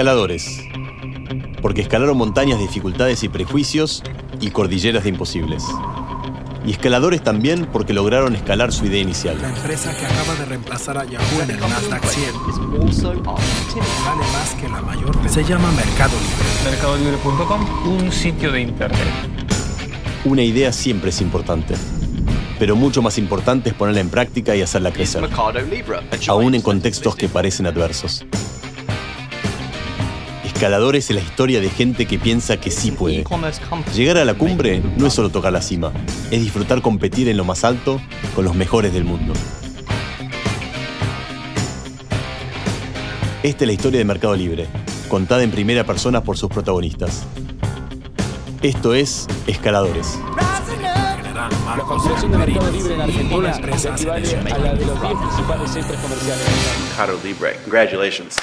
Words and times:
Escaladores. 0.00 0.62
Porque 1.60 1.82
escalaron 1.82 2.16
montañas 2.16 2.58
de 2.58 2.64
dificultades 2.64 3.22
y 3.22 3.28
prejuicios 3.28 4.02
y 4.40 4.50
cordilleras 4.50 5.02
de 5.02 5.10
imposibles. 5.10 5.62
Y 6.64 6.70
escaladores 6.70 7.22
también 7.22 7.68
porque 7.70 7.92
lograron 7.92 8.34
escalar 8.34 8.72
su 8.72 8.86
idea 8.86 9.02
inicial. 9.02 9.36
La 9.42 9.50
empresa 9.50 9.94
que 9.94 10.06
acaba 10.06 10.34
de 10.36 10.46
reemplazar 10.46 10.96
a 10.96 11.04
Yahoo 11.04 11.42
en 11.42 11.50
el 11.50 11.60
Nasdaq 11.60 12.02
100 12.02 12.32
vale 14.02 14.22
más 14.32 14.54
que 14.58 14.70
la 14.70 14.80
mayor. 14.80 15.14
Se 15.28 15.44
llama 15.44 15.70
Mercado 15.72 16.14
Libre. 16.16 16.70
Mercadolibre.com, 16.70 17.92
un 17.92 18.10
sitio 18.10 18.52
de 18.52 18.62
internet. 18.62 19.06
Una 20.24 20.42
idea 20.42 20.72
siempre 20.72 21.10
es 21.10 21.20
importante. 21.20 21.74
Pero 22.58 22.74
mucho 22.74 23.02
más 23.02 23.18
importante 23.18 23.68
es 23.68 23.74
ponerla 23.74 24.00
en 24.00 24.08
práctica 24.08 24.56
y 24.56 24.62
hacerla 24.62 24.92
crecer. 24.92 25.28
Aún 26.26 26.54
en 26.54 26.62
contextos 26.62 27.16
que 27.16 27.28
parecen 27.28 27.66
adversos. 27.66 28.24
Escaladores 30.60 31.08
es 31.08 31.16
la 31.16 31.22
historia 31.22 31.58
de 31.58 31.70
gente 31.70 32.04
que 32.04 32.18
piensa 32.18 32.58
que 32.58 32.70
sí 32.70 32.90
puede. 32.90 33.24
Llegar 33.94 34.18
a 34.18 34.26
la 34.26 34.34
cumbre 34.34 34.82
no 34.98 35.06
es 35.06 35.14
solo 35.14 35.30
tocar 35.30 35.54
la 35.54 35.62
cima, 35.62 35.90
es 36.30 36.38
disfrutar 36.42 36.82
competir 36.82 37.30
en 37.30 37.38
lo 37.38 37.46
más 37.46 37.64
alto 37.64 37.98
con 38.34 38.44
los 38.44 38.54
mejores 38.54 38.92
del 38.92 39.04
mundo. 39.04 39.32
Esta 43.42 43.64
es 43.64 43.66
la 43.66 43.72
historia 43.72 44.00
de 44.00 44.04
Mercado 44.04 44.36
Libre, 44.36 44.66
contada 45.08 45.42
en 45.42 45.50
primera 45.50 45.84
persona 45.84 46.22
por 46.22 46.36
sus 46.36 46.50
protagonistas. 46.50 47.22
Esto 48.60 48.92
es 48.92 49.28
Escaladores. 49.46 50.18
La 51.74 51.84
construcción 51.84 52.32
de 52.32 52.36
Mercado 52.36 52.70
Libre 52.70 52.94
en 52.96 53.00
Argentina 53.00 53.56
equivale 53.56 54.52
a 54.52 54.58
la 54.58 54.74
de 54.74 54.84
los 54.84 55.00
10 55.00 55.14
principales 55.14 55.70
centros 55.70 55.98
comerciales. 56.00 56.44
Mercado 56.98 57.18
Libre. 57.24 57.56
Congratulations. 57.64 58.36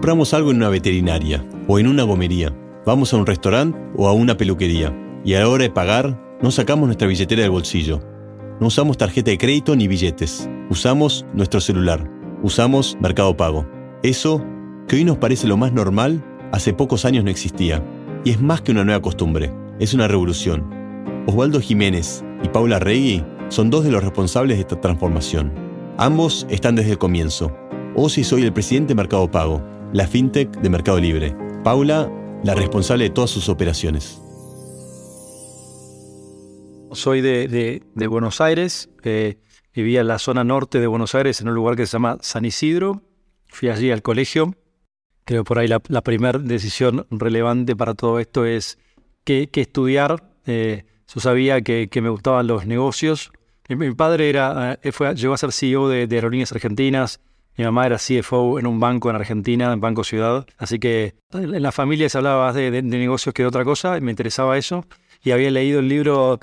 Compramos 0.00 0.32
algo 0.32 0.50
en 0.50 0.56
una 0.56 0.70
veterinaria 0.70 1.44
o 1.68 1.78
en 1.78 1.86
una 1.86 2.04
gomería. 2.04 2.56
Vamos 2.86 3.12
a 3.12 3.18
un 3.18 3.26
restaurante 3.26 3.78
o 3.98 4.08
a 4.08 4.14
una 4.14 4.34
peluquería. 4.34 4.96
Y 5.26 5.34
a 5.34 5.40
la 5.40 5.48
hora 5.50 5.64
de 5.64 5.70
pagar, 5.70 6.18
no 6.40 6.50
sacamos 6.50 6.86
nuestra 6.86 7.06
billetera 7.06 7.42
del 7.42 7.50
bolsillo. 7.50 8.00
No 8.60 8.68
usamos 8.68 8.96
tarjeta 8.96 9.30
de 9.30 9.36
crédito 9.36 9.76
ni 9.76 9.88
billetes. 9.88 10.48
Usamos 10.70 11.26
nuestro 11.34 11.60
celular. 11.60 12.10
Usamos 12.42 12.96
Mercado 12.98 13.36
Pago. 13.36 13.66
Eso, 14.02 14.42
que 14.88 14.96
hoy 14.96 15.04
nos 15.04 15.18
parece 15.18 15.46
lo 15.46 15.58
más 15.58 15.74
normal, 15.74 16.24
hace 16.50 16.72
pocos 16.72 17.04
años 17.04 17.22
no 17.22 17.30
existía. 17.30 17.84
Y 18.24 18.30
es 18.30 18.40
más 18.40 18.62
que 18.62 18.72
una 18.72 18.86
nueva 18.86 19.02
costumbre. 19.02 19.52
Es 19.80 19.92
una 19.92 20.08
revolución. 20.08 20.64
Osvaldo 21.26 21.60
Jiménez 21.60 22.24
y 22.42 22.48
Paula 22.48 22.78
Regui 22.78 23.22
son 23.50 23.68
dos 23.68 23.84
de 23.84 23.90
los 23.90 24.02
responsables 24.02 24.56
de 24.56 24.62
esta 24.62 24.80
transformación. 24.80 25.52
Ambos 25.98 26.46
están 26.48 26.74
desde 26.74 26.92
el 26.92 26.98
comienzo. 26.98 27.54
Osi 27.96 28.24
soy 28.24 28.44
el 28.44 28.52
presidente 28.54 28.92
de 28.92 28.94
Mercado 28.94 29.30
Pago, 29.30 29.60
la 29.92 30.06
fintech 30.06 30.50
de 30.60 30.70
Mercado 30.70 31.00
Libre. 31.00 31.34
Paula, 31.64 32.10
la 32.44 32.54
responsable 32.54 33.04
de 33.04 33.10
todas 33.10 33.30
sus 33.30 33.48
operaciones. 33.48 34.20
Soy 36.92 37.20
de, 37.20 37.82
Buenos 38.08 38.40
Aires, 38.40 38.88
eh, 39.02 39.38
vivía 39.74 40.00
en 40.00 40.08
la 40.08 40.18
zona 40.18 40.44
norte 40.44 40.80
de 40.80 40.86
Buenos 40.86 41.14
Aires, 41.14 41.40
en 41.40 41.48
un 41.48 41.54
lugar 41.54 41.76
que 41.76 41.86
se 41.86 41.92
llama 41.92 42.18
San 42.20 42.44
Isidro. 42.44 43.02
Fui 43.48 43.68
allí 43.68 43.90
al 43.90 44.02
colegio. 44.02 44.54
Creo 45.24 45.44
por 45.44 45.58
ahí 45.58 45.68
la, 45.68 45.80
primera 45.80 46.38
decisión 46.38 47.06
relevante 47.10 47.76
para 47.76 47.94
todo 47.94 48.18
esto 48.18 48.44
es 48.44 48.78
qué, 49.24 49.48
estudiar. 49.52 50.32
Eh, 50.46 50.84
yo 51.12 51.20
sabía 51.20 51.60
que, 51.62 51.88
me 52.00 52.08
gustaban 52.08 52.46
los 52.46 52.66
negocios. 52.66 53.32
Mi, 53.68 53.92
padre 53.94 54.28
era, 54.28 54.78
eh, 54.82 54.92
fue, 54.92 55.14
llegó 55.14 55.34
a 55.34 55.38
ser 55.38 55.52
CEO 55.52 55.88
de 55.88 56.08
Aerolíneas 56.10 56.52
Argentinas. 56.52 57.20
Mi 57.60 57.66
mamá 57.66 57.84
era 57.84 57.98
CFO 57.98 58.58
en 58.58 58.66
un 58.66 58.80
banco 58.80 59.10
en 59.10 59.16
Argentina, 59.16 59.70
en 59.70 59.82
Banco 59.82 60.02
Ciudad. 60.02 60.46
Así 60.56 60.78
que 60.78 61.12
en 61.34 61.62
la 61.62 61.72
familia 61.72 62.08
se 62.08 62.16
hablaba 62.16 62.46
más 62.46 62.54
de, 62.54 62.80
negocios 62.80 63.34
que 63.34 63.42
de 63.42 63.48
otra 63.48 63.66
cosa 63.66 63.98
y 63.98 64.00
me 64.00 64.12
interesaba 64.12 64.56
eso. 64.56 64.86
Y 65.22 65.32
había 65.32 65.50
leído 65.50 65.80
el 65.80 65.86
libro, 65.86 66.40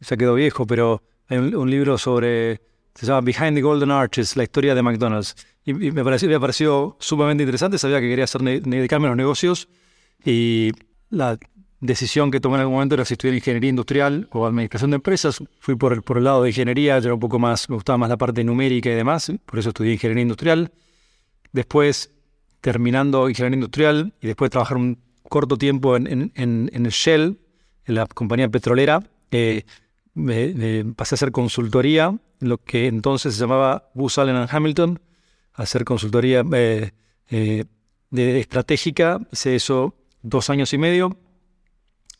ya 0.00 0.16
quedó 0.18 0.34
viejo, 0.34 0.66
pero 0.66 1.02
hay 1.28 1.38
un, 1.38 1.54
un 1.54 1.70
libro 1.70 1.96
sobre, 1.96 2.60
se 2.94 3.06
llama 3.06 3.22
Behind 3.22 3.54
the 3.54 3.62
Golden 3.62 3.90
Arches, 3.90 4.36
la 4.36 4.42
historia 4.42 4.74
de 4.74 4.82
McDonald's. 4.82 5.36
Y, 5.64 5.72
me, 5.72 6.04
pareció, 6.04 6.28
me 6.28 6.38
pareció 6.38 6.98
sumamente 7.00 7.44
interesante, 7.44 7.78
sabía 7.78 7.98
que 8.00 8.10
quería 8.10 8.24
hacer, 8.24 8.42
dedicarme 8.42 9.06
a 9.06 9.12
los 9.12 9.16
negocios 9.16 9.70
y 10.22 10.72
la 11.08 11.38
decisión 11.80 12.30
que 12.30 12.40
tomé 12.40 12.56
en 12.56 12.60
algún 12.62 12.74
momento 12.74 12.94
era 12.94 13.04
si 13.04 13.14
estudiar 13.14 13.34
ingeniería 13.36 13.70
industrial 13.70 14.28
o 14.32 14.46
administración 14.46 14.90
de 14.90 14.96
empresas. 14.96 15.38
Fui 15.60 15.76
por 15.76 16.02
por 16.02 16.18
el 16.18 16.24
lado 16.24 16.42
de 16.42 16.50
ingeniería, 16.50 16.96
era 16.96 17.14
un 17.14 17.20
poco 17.20 17.38
más, 17.38 17.68
me 17.68 17.74
gustaba 17.76 17.98
más 17.98 18.08
la 18.08 18.16
parte 18.16 18.42
numérica 18.44 18.90
y 18.90 18.94
demás, 18.94 19.32
por 19.46 19.58
eso 19.58 19.68
estudié 19.70 19.92
ingeniería 19.92 20.22
industrial. 20.22 20.72
Después, 21.52 22.10
terminando 22.60 23.28
ingeniería 23.28 23.56
industrial 23.56 24.12
y 24.20 24.26
después 24.26 24.50
trabajar 24.50 24.76
un 24.76 24.98
corto 25.28 25.56
tiempo 25.56 25.96
en, 25.96 26.06
en, 26.06 26.32
en- 26.34 26.70
en 26.72 26.82
Shell, 26.88 27.38
en 27.86 27.94
la 27.94 28.06
compañía 28.06 28.48
petrolera, 28.48 29.02
eh, 29.30 29.64
me, 30.14 30.48
me 30.54 30.84
pasé 30.94 31.14
a 31.14 31.16
hacer 31.16 31.32
consultoría, 31.32 32.18
lo 32.40 32.58
que 32.58 32.86
entonces 32.86 33.34
se 33.34 33.40
llamaba 33.40 33.90
Booz 33.94 34.18
Allen 34.18 34.36
and 34.36 34.48
Hamilton, 34.50 35.00
hacer 35.54 35.84
consultoría 35.84 36.44
eh, 36.52 36.92
eh, 37.30 37.64
de 38.10 38.40
estratégica. 38.40 39.20
Hice 39.32 39.56
eso 39.56 39.94
dos 40.22 40.50
años 40.50 40.72
y 40.72 40.78
medio 40.78 41.16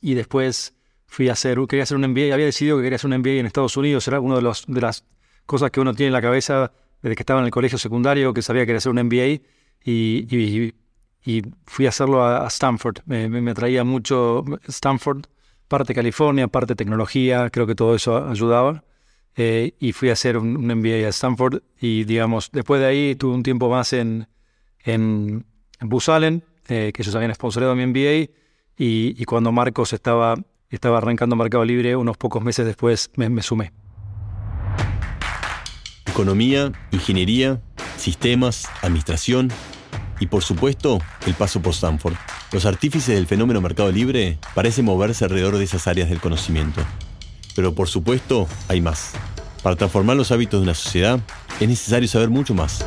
y 0.01 0.15
después 0.15 0.75
fui 1.07 1.29
a 1.29 1.33
hacer, 1.33 1.59
quería 1.69 1.83
hacer 1.85 1.97
un 1.97 2.05
MBA, 2.05 2.33
había 2.35 2.47
decidido 2.47 2.77
que 2.77 2.83
quería 2.85 2.97
hacer 2.97 3.11
un 3.11 3.19
MBA 3.21 3.33
en 3.41 3.47
Estados 3.47 3.77
Unidos, 3.77 4.07
era 4.09 4.21
una 4.21 4.37
de, 4.37 4.43
los- 4.43 4.65
de 4.67 4.81
las 4.81 5.05
cosas 5.47 5.71
que 5.71 5.81
uno 5.81 5.95
tiene 5.95 6.09
en 6.09 6.13
la 6.13 6.23
cabeza 6.23 6.73
desde 7.03 7.17
que 7.17 7.23
estaba 7.23 7.41
en 7.41 7.47
el 7.47 7.51
colegio 7.53 7.79
secundario, 7.79 8.35
que 8.35 8.43
sabía 8.43 8.63
que 8.63 8.67
quería 8.67 8.79
hacer 8.79 8.93
un 8.93 8.99
MBA 9.05 9.27
y, 9.85 10.27
y- 10.31 10.75
y 11.25 11.43
fui 11.67 11.87
a 11.87 11.91
hacerlo 11.91 12.23
a, 12.23 12.45
a 12.45 12.49
Stanford. 12.49 12.99
Me, 13.07 13.29
me, 13.29 13.41
me 13.41 13.51
atraía 13.51 13.85
mucho 13.85 14.45
Stanford, 14.67 15.25
parte 15.69 15.95
California, 15.95 16.49
parte 16.49 16.75
tecnología, 16.75 17.51
creo 17.51 17.67
que 17.67 17.75
todo 17.75 17.95
eso 17.95 18.27
ayudaba. 18.29 18.85
Eh, 19.37 19.75
y 19.79 19.93
fui 19.93 20.11
a 20.11 20.15
hacer 20.15 20.37
un, 20.37 20.57
un 20.57 20.67
MBA 20.79 21.07
a 21.07 21.11
Stanford 21.11 21.63
y 21.81 22.05
digamos, 22.05 22.51
después 22.53 22.81
de 22.81 22.87
ahí 22.89 23.15
tuve 23.15 23.35
un 23.35 23.43
tiempo 23.45 23.69
más 23.71 23.93
en, 23.93 24.27
en, 24.85 25.47
en 25.81 25.91
Allen, 26.09 26.43
eh, 26.69 26.91
que 26.93 27.03
ellos 27.03 27.15
habían 27.15 27.35
sponsorado 27.35 27.75
mi 27.77 27.87
MBA 27.87 28.31
y, 28.79 29.25
cuando 29.25 29.51
Marcos 29.51 29.93
estaba, 29.93 30.37
estaba 30.71 30.99
arrancando 30.99 31.35
Mercado 31.35 31.65
Libre, 31.65 31.97
unos 31.97 32.17
pocos 32.17 32.43
meses 32.43 32.65
después 32.65 33.11
me, 33.17 33.29
me 33.29 33.43
sumé. 33.43 33.73
Economía, 36.07 36.73
ingeniería, 36.93 37.61
sistemas, 37.97 38.69
administración 38.83 39.51
y 40.21 40.27
por 40.27 40.43
supuesto 40.43 40.99
el 41.27 41.35
paso 41.35 41.61
por 41.61 41.73
Stanford. 41.73 42.15
Los 42.53 42.67
artífices 42.67 43.15
del 43.15 43.27
fenómeno 43.27 43.61
mercado 43.61 43.91
libre 43.93 44.39
parecen 44.55 44.85
moverse 44.85 45.25
alrededor 45.25 45.59
de 45.59 45.65
esas 45.65 45.87
áreas 45.87 46.09
del 46.09 46.21
conocimiento. 46.21 46.81
Pero 47.55 47.75
por 47.75 47.89
supuesto 47.89 48.49
hay 48.69 48.81
más. 48.81 49.13
Para 49.63 49.77
transformar 49.77 50.17
los 50.17 50.31
hábitos 50.31 50.61
de 50.61 50.65
una 50.65 50.75
sociedad 50.75 51.21
es 51.61 51.69
necesario 51.69 52.09
saber 52.09 52.31
mucho 52.31 52.55
más. 52.55 52.85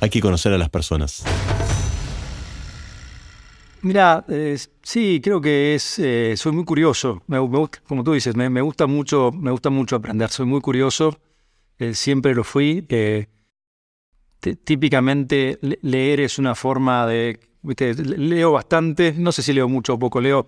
Hay 0.00 0.08
que 0.08 0.20
conocer 0.20 0.52
a 0.52 0.58
las 0.58 0.70
personas. 0.70 1.22
Mira, 3.82 4.24
eh, 4.28 4.58
sí, 4.82 5.20
creo 5.22 5.40
que 5.40 5.74
es, 5.74 5.98
eh, 5.98 6.34
soy 6.36 6.52
muy 6.52 6.64
curioso. 6.64 7.22
Me, 7.26 7.40
me 7.40 7.58
como 7.86 8.04
tú 8.04 8.12
dices, 8.12 8.36
me, 8.36 8.48
gusta 8.60 8.86
mucho, 8.86 9.30
me 9.32 9.50
gusta 9.50 9.70
mucho 9.70 9.96
aprender. 9.96 10.28
Soy 10.30 10.46
muy 10.46 10.60
curioso. 10.60 11.18
eh, 11.78 11.94
siempre 11.94 12.34
lo 12.34 12.44
fui. 12.44 12.84
eh, 12.90 13.26
típicamente 14.64 15.58
le- 15.62 15.78
leer 15.82 16.20
es 16.20 16.38
una 16.38 16.54
forma 16.54 17.06
de, 17.06 17.40
viste, 17.62 17.94
le- 17.94 18.18
leo 18.18 18.52
bastante. 18.52 19.14
No 19.16 19.32
sé 19.32 19.42
si 19.42 19.52
leo 19.52 19.68
mucho 19.68 19.94
o 19.94 19.98
poco. 19.98 20.20
Leo. 20.20 20.46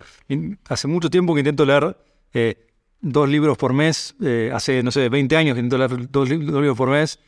Hace 0.68 0.88
mucho 0.88 1.10
tiempo 1.10 1.34
que 1.34 1.40
intento 1.40 1.64
leer 1.64 1.96
eh, 2.34 2.66
dos 3.00 3.28
libros 3.28 3.56
por 3.58 3.72
mes. 3.72 4.14
hace 4.52 4.82
no 4.82 4.90
sé, 4.90 5.08
20 5.08 5.36
años 5.36 5.54
que 5.54 5.60
intento 5.60 5.78
leer 5.78 6.10
dos 6.10 6.28
libros 6.28 6.76
por 6.76 6.88
mes 6.90 7.18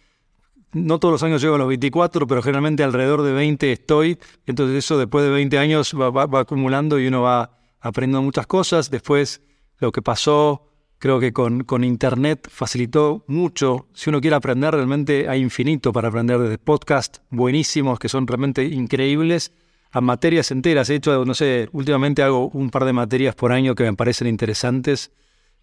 no 0.75 0.99
todos 0.99 1.13
los 1.13 1.23
años 1.23 1.41
llego 1.41 1.55
a 1.55 1.59
los 1.59 1.69
24, 1.69 2.27
pero 2.27 2.43
generalmente 2.43 2.83
alrededor 2.83 3.23
de 3.23 3.33
20 3.33 3.73
estoy. 3.73 4.19
Entonces 4.47 4.77
eso 4.77 4.99
después 4.99 5.25
de 5.25 5.31
20 5.31 5.59
años 5.59 5.95
va, 5.95 6.41
acumulando 6.41 6.99
y 6.99 7.07
uno 7.07 7.23
va 7.23 7.59
aprendiendo 7.81 8.23
muchas 8.23 8.47
cosas. 8.47 8.91
Después 8.91 9.41
lo 9.79 9.93
que 9.93 10.03
pasó, 10.03 10.69
creo 10.99 11.21
que 11.21 11.33
con, 11.33 11.65
con 11.65 11.85
Internet 11.85 12.49
facilitó 12.51 13.25
mucho. 13.29 13.89
Si 13.95 14.11
uno 14.11 14.21
quiere 14.21 14.37
aprender, 14.37 14.75
realmente 14.75 15.29
hay 15.29 15.41
infinito 15.41 15.93
para 15.93 16.09
aprender 16.09 16.39
desde 16.39 16.59
podcasts 16.59 17.23
buenísimos 17.31 17.99
que 17.99 18.09
son 18.09 18.27
realmente 18.27 18.65
increíbles 18.65 19.53
a 19.93 20.01
materias 20.01 20.51
enteras. 20.51 20.91
He 20.91 20.97
hecho, 20.97 21.25
no 21.25 21.35
sé, 21.35 21.69
últimamente 21.73 22.23
hago 22.23 22.49
un 22.49 22.71
par 22.71 22.85
de 22.85 22.93
materias 22.93 23.37
por 23.37 23.53
año 23.53 23.77
que 23.77 23.85
me 23.85 23.95
parecen 23.95 24.27
interesantes. 24.27 25.13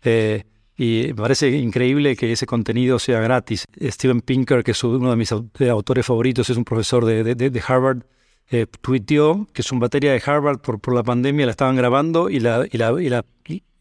Eh, 0.03 0.45
y 0.77 1.05
me 1.09 1.15
parece 1.15 1.49
increíble 1.49 2.15
que 2.15 2.31
ese 2.31 2.45
contenido 2.45 2.97
sea 2.99 3.19
gratis. 3.19 3.65
Steven 3.81 4.21
Pinker, 4.21 4.63
que 4.63 4.71
es 4.71 4.83
uno 4.83 5.09
de 5.11 5.15
mis 5.15 5.31
autores 5.31 6.05
favoritos, 6.05 6.49
es 6.49 6.57
un 6.57 6.63
profesor 6.65 7.05
de, 7.05 7.23
de- 7.23 7.35
de- 7.49 7.63
Harvard, 7.67 8.03
eh, 8.49 8.65
tuiteó 8.81 9.47
que 9.53 9.63
su 9.63 9.75
materia 9.75 10.11
de 10.11 10.21
Harvard 10.25 10.59
por, 10.59 10.79
por 10.79 10.93
la 10.95 11.03
pandemia 11.03 11.45
la 11.45 11.51
estaban 11.51 11.75
grabando 11.75 12.29
y, 12.29 12.39
la, 12.39 12.65
y, 12.71 12.77
la, 12.77 13.01
y 13.01 13.09
la- 13.09 13.25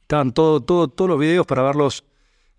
estaban 0.03 0.33
todo, 0.33 0.61
todo, 0.61 0.89
todos 0.89 1.09
los 1.09 1.19
videos 1.21 1.47
para 1.47 1.63
verlos 1.63 2.05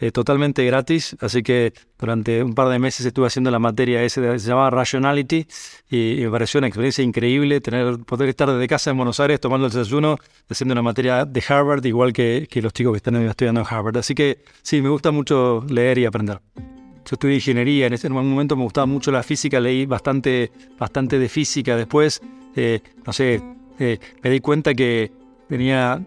eh, 0.01 0.12
totalmente 0.12 0.65
gratis, 0.65 1.15
así 1.21 1.44
que 1.44 1.74
durante 2.00 2.44
un 2.44 2.56
par 2.56 2.69
de 2.69 2.80
meses 2.80 3.06
estuve 3.06 3.27
haciendo 3.27 3.51
la 3.51 3.59
materia 3.59 4.01
ese, 4.01 4.39
se 4.39 4.50
llamaba 4.50 4.71
Rationality, 4.71 5.45
y, 5.92 6.21
me 6.21 6.31
pareció 6.31 6.57
una 6.57 6.68
experiencia 6.68 7.03
increíble 7.03 7.62
tener, 7.62 8.00
poder 8.00 8.27
estar 8.30 8.50
desde 8.50 8.68
casa 8.68 8.89
en 8.89 8.98
Buenos 8.98 9.19
Aires 9.19 9.39
tomando 9.39 9.68
el 9.68 9.71
desayuno, 9.71 10.18
haciendo 10.50 10.74
una 10.74 10.81
materia 10.81 11.24
de 11.24 11.44
Harvard, 11.48 11.86
igual 11.86 12.13
que, 12.13 12.48
que 12.50 12.63
los 12.63 12.74
chicos 12.74 12.94
que 12.94 12.98
están 12.98 13.15
estudiando 13.18 13.62
en 13.62 13.68
Harvard. 13.69 13.98
Así 13.98 14.15
que 14.15 14.39
sí, 14.63 14.81
me 14.81 14.89
gusta 14.89 15.12
mucho 15.12 15.63
leer 15.69 16.00
y 16.00 16.06
aprender. 16.06 16.39
Yo 16.56 17.13
estudié 17.13 17.36
ingeniería, 17.36 17.86
en 17.86 17.94
ese 17.94 18.09
momento 18.09 18.56
me 18.56 18.63
gustaba 18.63 18.88
mucho 18.88 19.12
la 19.12 19.21
física, 19.21 19.59
leí 19.59 19.86
bastante, 19.86 20.51
bastante 20.80 21.19
de 21.19 21.30
física. 21.30 21.75
Después, 21.75 22.21
eh, 22.56 22.81
no 23.06 23.13
sé, 23.13 23.39
eh, 23.77 24.00
me 24.24 24.30
di 24.31 24.39
cuenta 24.39 24.74
que 24.74 25.12
tenía 25.47 26.04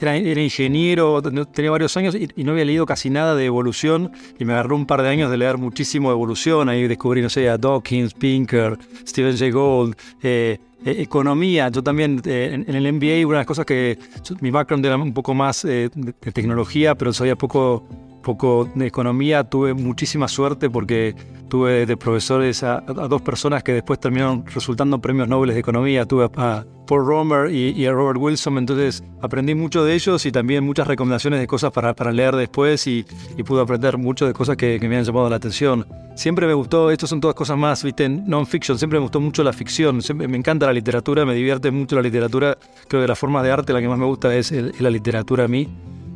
era, 0.00 0.42
ingeniero, 0.42 1.22
tenía 1.52 1.70
varios 1.70 1.96
años 1.96 2.14
y, 2.14 2.44
no 2.44 2.52
había 2.52 2.64
leído 2.64 2.86
casi 2.86 3.10
nada 3.10 3.34
de 3.34 3.44
evolución 3.44 4.12
y 4.38 4.44
me 4.44 4.52
agarró 4.52 4.76
un 4.76 4.86
par 4.86 5.02
de 5.02 5.08
años 5.08 5.30
de 5.30 5.36
leer 5.36 5.58
muchísimo 5.58 6.10
evolución. 6.10 6.68
Ahí 6.68 6.86
descubrí, 6.86 7.22
no 7.22 7.30
sé, 7.30 7.44
Dawkins, 7.44 8.14
Pinker, 8.14 8.78
Stephen 9.06 9.36
Jay 9.36 9.50
Gould, 9.50 9.94
eh, 10.22 10.58
eh, 10.84 10.96
economía. 10.98 11.68
Yo 11.68 11.82
también 11.82 12.20
en, 12.24 12.74
el 12.74 12.92
MBA, 12.92 13.26
una 13.26 13.38
de 13.38 13.40
las 13.40 13.46
cosas 13.46 13.64
que 13.64 13.98
mi 14.40 14.50
background 14.50 14.84
era 14.84 14.96
un 14.96 15.14
poco 15.14 15.34
más 15.34 15.62
de, 15.62 15.90
de, 15.94 16.12
tecnología, 16.32 16.94
pero 16.94 17.12
sabía 17.12 17.36
poco 17.36 17.86
poco 18.24 18.68
de 18.74 18.86
economía, 18.86 19.44
tuve 19.44 19.74
muchísima 19.74 20.26
suerte 20.26 20.68
porque 20.68 21.14
tuve 21.48 21.86
de 21.86 21.96
profesores 21.96 22.64
a, 22.64 22.80
dos 22.80 23.22
personas 23.22 23.62
que 23.62 23.72
después 23.72 24.00
terminaron 24.00 24.44
resultando 24.46 25.00
premios 25.00 25.28
Nobel 25.28 25.54
de 25.54 25.60
economía. 25.60 26.04
Tuve 26.04 26.28
a, 26.36 26.64
Paul 26.86 27.06
Romer 27.06 27.50
y, 27.50 27.86
a 27.86 27.92
Robert 27.92 28.18
Wilson, 28.20 28.58
entonces 28.58 29.02
aprendí 29.22 29.54
mucho 29.54 29.84
de 29.84 29.94
ellos 29.94 30.26
y 30.26 30.32
también 30.32 30.64
muchas 30.64 30.86
recomendaciones 30.86 31.40
de 31.40 31.46
cosas 31.46 31.72
para, 31.72 31.94
para 31.94 32.12
leer 32.12 32.36
después 32.36 32.86
y, 32.86 33.06
pude 33.46 33.62
aprender 33.62 33.96
mucho 33.96 34.26
de 34.26 34.34
cosas 34.34 34.56
que, 34.56 34.78
me 34.80 34.96
han 34.96 35.04
llamado 35.04 35.30
la 35.30 35.36
atención. 35.36 35.86
Siempre 36.14 36.46
me 36.46 36.52
gustó, 36.52 36.90
estas 36.90 37.08
son 37.08 37.20
todas 37.20 37.34
cosas 37.34 37.56
más, 37.56 37.82
viste, 37.82 38.08
non-fiction, 38.08 38.76
siempre 38.76 38.98
me 38.98 39.02
gustó 39.02 39.18
mucho 39.20 39.42
la 39.42 39.52
ficción, 39.52 40.00
me 40.14 40.36
encanta 40.36 40.66
la 40.66 40.72
literatura, 40.72 41.24
me 41.24 41.34
divierte 41.34 41.70
mucho 41.70 41.96
la 41.96 42.02
literatura, 42.02 42.58
creo 42.86 43.00
que 43.00 43.08
la 43.08 43.16
forma 43.16 43.42
de 43.42 43.50
arte 43.50 43.72
la 43.72 43.80
que 43.80 43.88
más 43.88 43.98
me 43.98 44.06
gusta 44.06 44.34
es 44.34 44.52
la 44.80 44.90
literatura 44.90 45.44
a 45.44 45.48
mí. 45.48 45.68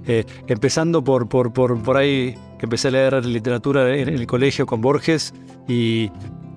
Eh, 0.09 0.25
empezando 0.47 1.05
por, 1.05 1.29
por, 1.29 1.53
por, 1.53 1.81
por 1.83 1.97
ahí 1.99 2.35
que 2.59 2.67
empecé 2.67 2.89
a 2.89 2.91
leer 2.93 3.25
literatura 3.27 3.95
en 3.95 4.09
el 4.09 4.27
colegio 4.27 4.65
con 4.65 4.81
Borges 4.81 5.35
y, 5.69 6.11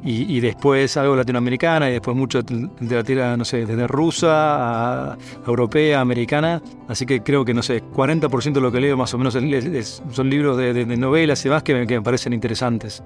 y, 0.03 0.39
después 0.39 0.97
algo 0.97 1.15
latinoamericana 1.15 1.89
y 1.89 1.93
después 1.93 2.17
mucho 2.17 2.39
literatura, 2.79 3.37
no 3.37 3.45
sé, 3.45 3.65
desde 3.65 3.87
rusa 3.87 5.11
a 5.11 5.17
europea, 5.45 6.01
americana. 6.01 6.61
Así 6.87 7.05
que 7.05 7.21
creo 7.21 7.45
que, 7.45 7.53
no 7.53 7.61
sé, 7.61 7.83
40% 7.83 8.53
de 8.53 8.61
lo 8.61 8.71
que 8.71 8.79
leo 8.79 8.97
más 8.97 9.13
o 9.13 9.17
menos 9.17 9.33
son 9.33 10.29
libros 10.29 10.57
de, 10.57 10.85
novelas 10.85 11.45
y 11.45 11.49
demás 11.49 11.63
que 11.63 11.85
me, 11.85 12.01
parecen 12.01 12.33
interesantes. 12.33 13.03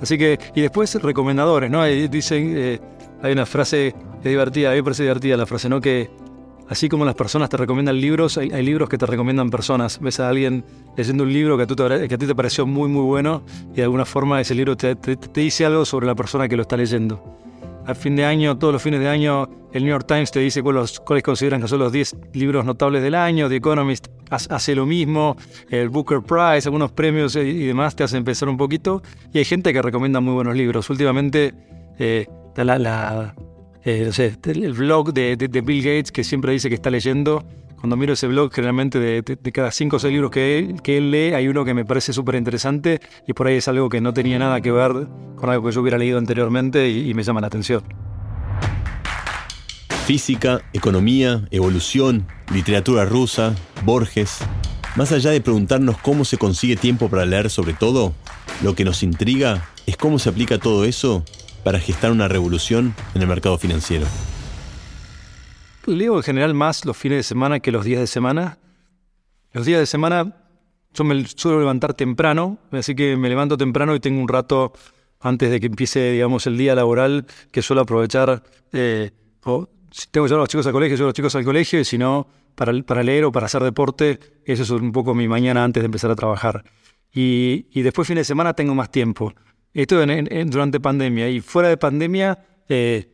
Así 0.00 0.18
que, 0.18 0.38
y 0.54 0.60
después 0.60 0.94
recomendadores, 1.02 1.70
¿no? 1.70 1.84
Dicen, 1.84 2.52
eh, 2.56 2.80
hay 3.22 3.32
una 3.32 3.46
frase 3.46 3.94
que 4.22 4.28
divertida, 4.28 4.68
a 4.68 4.72
mí 4.72 4.76
me 4.78 4.84
parece 4.84 5.02
divertida 5.02 5.36
la 5.36 5.46
frase, 5.46 5.68
¿no? 5.68 5.80
Que 5.80 6.10
Así 6.68 6.88
como 6.88 7.04
las 7.04 7.14
personas 7.14 7.48
te 7.48 7.56
recomiendan 7.56 8.00
libros, 8.00 8.38
hay, 8.38 8.50
libros 8.62 8.88
que 8.88 8.98
te 8.98 9.06
recomiendan 9.06 9.50
personas. 9.50 10.00
Ves 10.00 10.18
a 10.18 10.28
alguien 10.28 10.64
leyendo 10.96 11.22
un 11.22 11.32
libro 11.32 11.56
que 11.56 11.62
a, 11.62 12.18
ti 12.18 12.26
te 12.26 12.34
pareció 12.34 12.66
muy, 12.66 12.88
muy 12.88 13.02
bueno 13.02 13.44
y 13.72 13.76
de 13.76 13.82
alguna 13.84 14.04
forma 14.04 14.40
ese 14.40 14.54
libro 14.54 14.76
te, 14.76 14.96
dice 15.32 15.64
algo 15.64 15.84
sobre 15.84 16.06
la 16.06 16.14
persona 16.16 16.48
que 16.48 16.56
lo 16.56 16.62
está 16.62 16.76
leyendo. 16.76 17.22
Al 17.86 17.94
fin 17.94 18.16
de 18.16 18.24
año, 18.24 18.58
todos 18.58 18.72
los 18.72 18.82
fines 18.82 18.98
de 18.98 19.08
año, 19.08 19.48
el 19.72 19.84
New 19.84 19.92
York 19.92 20.06
Times 20.08 20.32
te 20.32 20.40
dice 20.40 20.60
cuáles, 20.60 20.98
consideran 21.22 21.62
que 21.62 21.68
son 21.68 21.78
los 21.78 21.92
10 21.92 22.16
libros 22.32 22.64
notables 22.64 23.00
del 23.00 23.14
año. 23.14 23.48
The 23.48 23.56
Economist 23.56 24.08
hace 24.28 24.74
lo 24.74 24.86
mismo. 24.86 25.36
El 25.70 25.88
Booker 25.88 26.20
Prize, 26.20 26.66
algunos 26.66 26.90
premios 26.90 27.36
y 27.36 27.64
demás 27.64 27.94
te 27.94 28.02
hacen 28.02 28.24
pensar 28.24 28.48
un 28.48 28.56
poquito. 28.56 29.02
Y 29.32 29.38
hay 29.38 29.44
gente 29.44 29.72
que 29.72 29.80
recomienda 29.80 30.18
muy 30.18 30.34
buenos 30.34 30.56
libros. 30.56 30.90
Últimamente, 30.90 31.54
eh, 32.00 32.26
la 32.56 33.36
eh, 33.86 34.02
no 34.04 34.12
sé, 34.12 34.36
el 34.46 34.72
blog 34.72 35.14
de, 35.14 35.36
Bill 35.36 35.80
Gates 35.80 36.10
que 36.10 36.24
siempre 36.24 36.50
dice 36.52 36.68
que 36.68 36.74
está 36.74 36.90
leyendo. 36.90 37.46
Cuando 37.76 37.96
miro 37.96 38.14
ese 38.14 38.26
blog, 38.26 38.52
generalmente 38.52 38.98
de, 38.98 39.52
cada 39.52 39.70
cinco 39.70 39.96
o 39.96 39.98
seis 40.00 40.12
libros 40.12 40.32
que 40.32 40.58
él, 40.58 40.82
que 40.82 40.96
él 40.96 41.12
lee, 41.12 41.34
hay 41.34 41.46
uno 41.46 41.64
que 41.64 41.72
me 41.72 41.84
parece 41.84 42.12
súper 42.12 42.34
interesante 42.34 43.00
y 43.28 43.32
por 43.32 43.46
ahí 43.46 43.58
es 43.58 43.68
algo 43.68 43.88
que 43.88 44.00
no 44.00 44.12
tenía 44.12 44.40
nada 44.40 44.60
que 44.60 44.72
ver 44.72 44.90
con 45.36 45.50
algo 45.50 45.68
que 45.68 45.72
yo 45.72 45.82
hubiera 45.82 45.98
leído 45.98 46.18
anteriormente 46.18 46.90
y, 46.90 47.14
me 47.14 47.22
llama 47.22 47.40
la 47.40 47.46
atención. 47.46 47.84
Física, 50.04 50.62
economía, 50.72 51.46
evolución, 51.52 52.26
literatura 52.52 53.04
rusa, 53.04 53.54
Borges. 53.84 54.38
Más 54.96 55.12
allá 55.12 55.30
de 55.30 55.40
preguntarnos 55.40 55.96
cómo 55.98 56.24
se 56.24 56.38
consigue 56.38 56.74
tiempo 56.74 57.08
para 57.08 57.24
leer 57.24 57.50
sobre 57.50 57.74
todo, 57.74 58.14
lo 58.64 58.74
que 58.74 58.84
nos 58.84 59.04
intriga 59.04 59.68
es 59.86 59.96
cómo 59.96 60.18
se 60.18 60.30
aplica 60.30 60.58
todo 60.58 60.84
eso 60.84 61.22
para 61.66 61.80
gestar 61.80 62.12
una 62.12 62.28
revolución 62.28 62.94
en 63.16 63.22
el 63.22 63.26
mercado 63.26 63.58
financiero? 63.58 64.06
Leo 65.84 66.16
en 66.16 66.22
general 66.22 66.54
más 66.54 66.84
los 66.84 66.96
fines 66.96 67.18
de 67.18 67.22
semana 67.24 67.58
que 67.58 67.72
los 67.72 67.84
días 67.84 67.98
de 67.98 68.06
semana. 68.06 68.58
Los 69.52 69.66
días 69.66 69.80
de 69.80 69.86
semana 69.86 70.36
yo 70.94 71.02
me 71.02 71.26
suelo 71.26 71.58
levantar 71.58 71.94
temprano, 71.94 72.58
así 72.70 72.94
que 72.94 73.16
me 73.16 73.28
levanto 73.28 73.56
temprano 73.56 73.96
y 73.96 73.98
tengo 73.98 74.20
un 74.20 74.28
rato 74.28 74.74
antes 75.18 75.50
de 75.50 75.58
que 75.58 75.66
empiece, 75.66 76.12
digamos, 76.12 76.46
el 76.46 76.56
día 76.56 76.76
laboral 76.76 77.26
que 77.50 77.62
suelo 77.62 77.80
aprovechar. 77.80 78.44
Eh, 78.72 79.10
o 79.42 79.68
si 79.90 80.06
tengo 80.12 80.26
que 80.26 80.28
llevar 80.28 80.42
a 80.42 80.44
los 80.44 80.48
chicos 80.48 80.68
al 80.68 80.72
colegio, 80.72 80.96
llevo 80.96 81.06
a 81.06 81.08
los 81.08 81.14
chicos 81.14 81.34
al 81.34 81.44
colegio, 81.44 81.80
y 81.80 81.84
si 81.84 81.98
no, 81.98 82.28
para, 82.54 82.80
para 82.84 83.02
leer 83.02 83.24
o 83.24 83.32
para 83.32 83.46
hacer 83.46 83.64
deporte, 83.64 84.20
eso 84.44 84.62
es 84.62 84.70
un 84.70 84.92
poco 84.92 85.16
mi 85.16 85.26
mañana 85.26 85.64
antes 85.64 85.82
de 85.82 85.86
empezar 85.86 86.12
a 86.12 86.14
trabajar. 86.14 86.62
Y, 87.12 87.66
y 87.72 87.82
después, 87.82 88.06
fin 88.06 88.18
de 88.18 88.24
semana, 88.24 88.54
tengo 88.54 88.76
más 88.76 88.92
tiempo. 88.92 89.34
Esto 89.82 90.02
durante 90.46 90.80
pandemia. 90.80 91.28
Y 91.28 91.40
fuera 91.40 91.68
de 91.68 91.76
pandemia, 91.76 92.38
eh, 92.66 93.08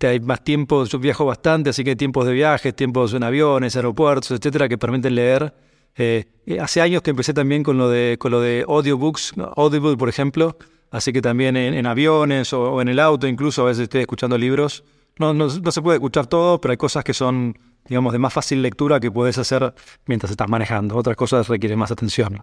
hay 0.00 0.20
más 0.20 0.42
tiempo, 0.42 0.84
yo 0.84 0.98
viajo 0.98 1.26
bastante, 1.26 1.70
así 1.70 1.84
que 1.84 1.90
hay 1.90 1.96
tiempos 1.96 2.24
de 2.24 2.32
viajes, 2.32 2.74
tiempos 2.74 3.12
en 3.12 3.22
aviones, 3.22 3.76
aeropuertos, 3.76 4.30
etcétera, 4.30 4.66
que 4.66 4.78
permiten 4.78 5.14
leer. 5.14 5.54
Eh, 5.94 6.24
hace 6.58 6.80
años 6.80 7.02
que 7.02 7.10
empecé 7.10 7.34
también 7.34 7.62
con 7.62 7.76
lo 7.76 7.90
de, 7.90 8.16
con 8.18 8.32
lo 8.32 8.40
de 8.40 8.64
audiobooks, 8.66 9.34
Audible, 9.56 9.96
por 9.98 10.08
ejemplo, 10.08 10.56
así 10.90 11.12
que 11.12 11.20
también 11.20 11.54
en, 11.56 11.86
aviones 11.86 12.50
o, 12.54 12.80
en 12.80 12.88
el 12.88 12.98
auto, 12.98 13.26
incluso 13.26 13.62
a 13.62 13.66
veces 13.66 13.84
estoy 13.84 14.00
escuchando 14.00 14.38
libros. 14.38 14.84
No, 15.18 15.34
no, 15.34 15.48
no, 15.48 15.70
se 15.70 15.82
puede 15.82 15.96
escuchar 15.96 16.26
todo, 16.26 16.60
pero 16.62 16.72
hay 16.72 16.78
cosas 16.78 17.04
que 17.04 17.12
son, 17.12 17.58
digamos, 17.88 18.14
de 18.14 18.18
más 18.18 18.32
fácil 18.32 18.62
lectura 18.62 19.00
que 19.00 19.10
puedes 19.10 19.36
hacer 19.36 19.74
mientras 20.06 20.30
estás 20.30 20.48
manejando. 20.48 20.96
Otras 20.96 21.16
cosas 21.16 21.48
requieren 21.48 21.78
más 21.78 21.90
atención. 21.90 22.42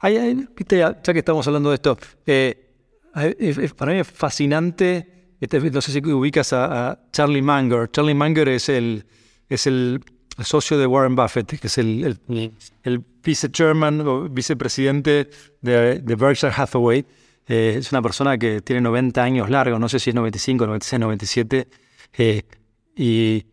ya 0.00 1.02
que 1.02 1.18
estamos 1.18 1.46
hablando 1.46 1.70
de 1.70 1.74
esto, 1.74 1.98
eh, 2.26 2.63
para 3.76 3.92
mí 3.92 4.00
es 4.00 4.08
fascinante. 4.08 5.36
Este, 5.40 5.60
no 5.70 5.80
sé 5.80 5.92
si 5.92 6.12
ubicas 6.12 6.52
a, 6.52 6.98
Charlie 7.12 7.42
Munger. 7.42 7.90
Charlie 7.90 8.14
Munger 8.14 8.48
es 8.48 8.68
el, 8.68 9.06
es 9.48 9.66
el 9.66 10.00
socio 10.42 10.78
de 10.78 10.86
Warren 10.86 11.14
Buffett, 11.14 11.58
que 11.60 11.66
es 11.66 11.78
el, 11.78 12.18
el, 12.82 13.04
vice-chairman 13.22 14.00
o 14.00 14.28
vicepresidente 14.28 15.30
de, 15.60 16.00
de 16.00 16.14
Berkshire 16.14 16.52
Hathaway. 16.54 17.04
Eh, 17.46 17.76
es 17.78 17.92
una 17.92 18.00
persona 18.00 18.38
que 18.38 18.62
tiene 18.62 18.80
90 18.80 19.22
años 19.22 19.50
largos, 19.50 19.78
no 19.78 19.88
sé 19.88 19.98
si 19.98 20.10
es 20.10 20.16
95, 20.16 20.66
96, 20.66 21.00
97. 21.00 21.68
y, 22.96 23.44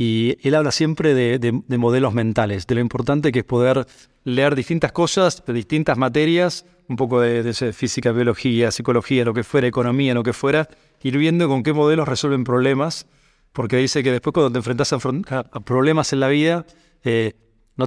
y 0.00 0.38
él 0.40 0.54
habla 0.54 0.72
siempre 0.72 1.12
de, 1.12 1.38
de, 1.38 1.76
modelos 1.78 2.14
mentales, 2.14 2.66
de 2.66 2.74
lo 2.74 2.80
importante 2.80 3.32
que 3.32 3.40
es 3.40 3.44
poder 3.44 3.86
leer 4.24 4.54
distintas 4.54 4.92
cosas, 4.92 5.44
de 5.46 5.52
distintas 5.52 5.98
materias, 5.98 6.64
un 6.88 6.96
poco 6.96 7.20
de, 7.20 7.52
física, 7.74 8.10
biología, 8.10 8.70
psicología, 8.70 9.26
lo 9.26 9.34
que 9.34 9.44
fuera, 9.44 9.66
economía, 9.66 10.14
lo 10.14 10.22
que 10.22 10.32
fuera, 10.32 10.70
ir 11.02 11.18
viendo 11.18 11.48
con 11.48 11.62
qué 11.62 11.74
modelos 11.74 12.08
resuelven 12.08 12.44
problemas, 12.44 13.08
porque 13.52 13.76
dice 13.76 14.02
que 14.02 14.10
después 14.10 14.32
cuando 14.32 14.50
te 14.50 14.56
enfrentas 14.56 14.90
a, 14.94 15.42
problemas 15.60 16.14
en 16.14 16.20
la 16.20 16.28
vida, 16.28 16.64
eh, 17.04 17.34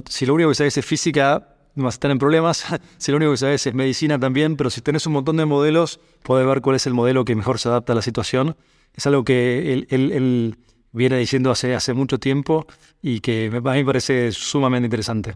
si 0.08 0.24
lo 0.24 0.34
único 0.34 0.50
que 0.50 0.54
sabes 0.54 0.78
es 0.78 0.86
física, 0.86 1.56
vas 1.74 1.94
a 1.94 1.96
estar 1.96 2.12
en 2.12 2.20
problemas, 2.20 2.64
si 2.96 3.10
lo 3.10 3.16
único 3.16 3.32
que 3.32 3.38
sabes 3.38 3.66
es 3.66 3.74
medicina 3.74 4.20
también, 4.20 4.56
pero 4.56 4.70
si 4.70 4.82
tenés 4.82 5.04
un 5.08 5.14
montón 5.14 5.36
de 5.36 5.46
modelos, 5.46 5.98
puedes 6.22 6.46
ver 6.46 6.60
cuál 6.60 6.76
es 6.76 6.86
el 6.86 6.94
modelo 6.94 7.24
que 7.24 7.34
mejor 7.34 7.58
se 7.58 7.70
adapta 7.70 7.92
a 7.92 7.96
la 7.96 8.02
situación. 8.02 8.56
Es 8.94 9.04
algo 9.08 9.24
que 9.24 9.84
él, 9.90 10.56
viene 10.94 11.18
diciendo 11.18 11.50
hace, 11.50 11.74
hace 11.74 11.92
mucho 11.92 12.18
tiempo 12.18 12.66
y 13.02 13.20
que 13.20 13.46
a 13.46 13.50
mí 13.50 13.60
me 13.60 13.84
parece 13.84 14.32
sumamente 14.32 14.86
interesante. 14.86 15.34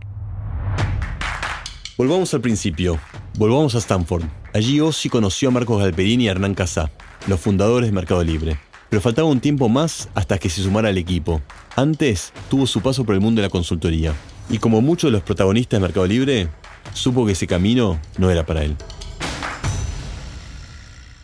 Volvamos 1.98 2.32
al 2.32 2.40
principio. 2.40 2.98
Volvamos 3.36 3.74
a 3.74 3.78
Stanford. 3.78 4.24
Allí 4.54 4.80
Ossi 4.80 5.08
conoció 5.08 5.48
a 5.48 5.52
Marcos 5.52 5.80
Galperini 5.80 6.24
y 6.24 6.28
a 6.28 6.30
Hernán 6.30 6.54
Casá, 6.54 6.90
los 7.26 7.40
fundadores 7.40 7.88
de 7.88 7.92
Mercado 7.92 8.22
Libre. 8.22 8.58
Pero 8.88 9.02
faltaba 9.02 9.28
un 9.28 9.40
tiempo 9.40 9.68
más 9.68 10.08
hasta 10.14 10.38
que 10.38 10.48
se 10.48 10.62
sumara 10.62 10.88
al 10.88 10.96
equipo. 10.96 11.42
Antes 11.76 12.32
tuvo 12.48 12.66
su 12.66 12.80
paso 12.80 13.04
por 13.04 13.14
el 13.14 13.20
mundo 13.20 13.40
de 13.40 13.48
la 13.48 13.50
consultoría. 13.50 14.14
Y 14.48 14.58
como 14.58 14.80
muchos 14.80 15.08
de 15.08 15.12
los 15.12 15.22
protagonistas 15.22 15.78
de 15.78 15.86
Mercado 15.86 16.06
Libre, 16.06 16.48
supo 16.94 17.26
que 17.26 17.32
ese 17.32 17.46
camino 17.46 18.00
no 18.16 18.30
era 18.30 18.46
para 18.46 18.64
él. 18.64 18.76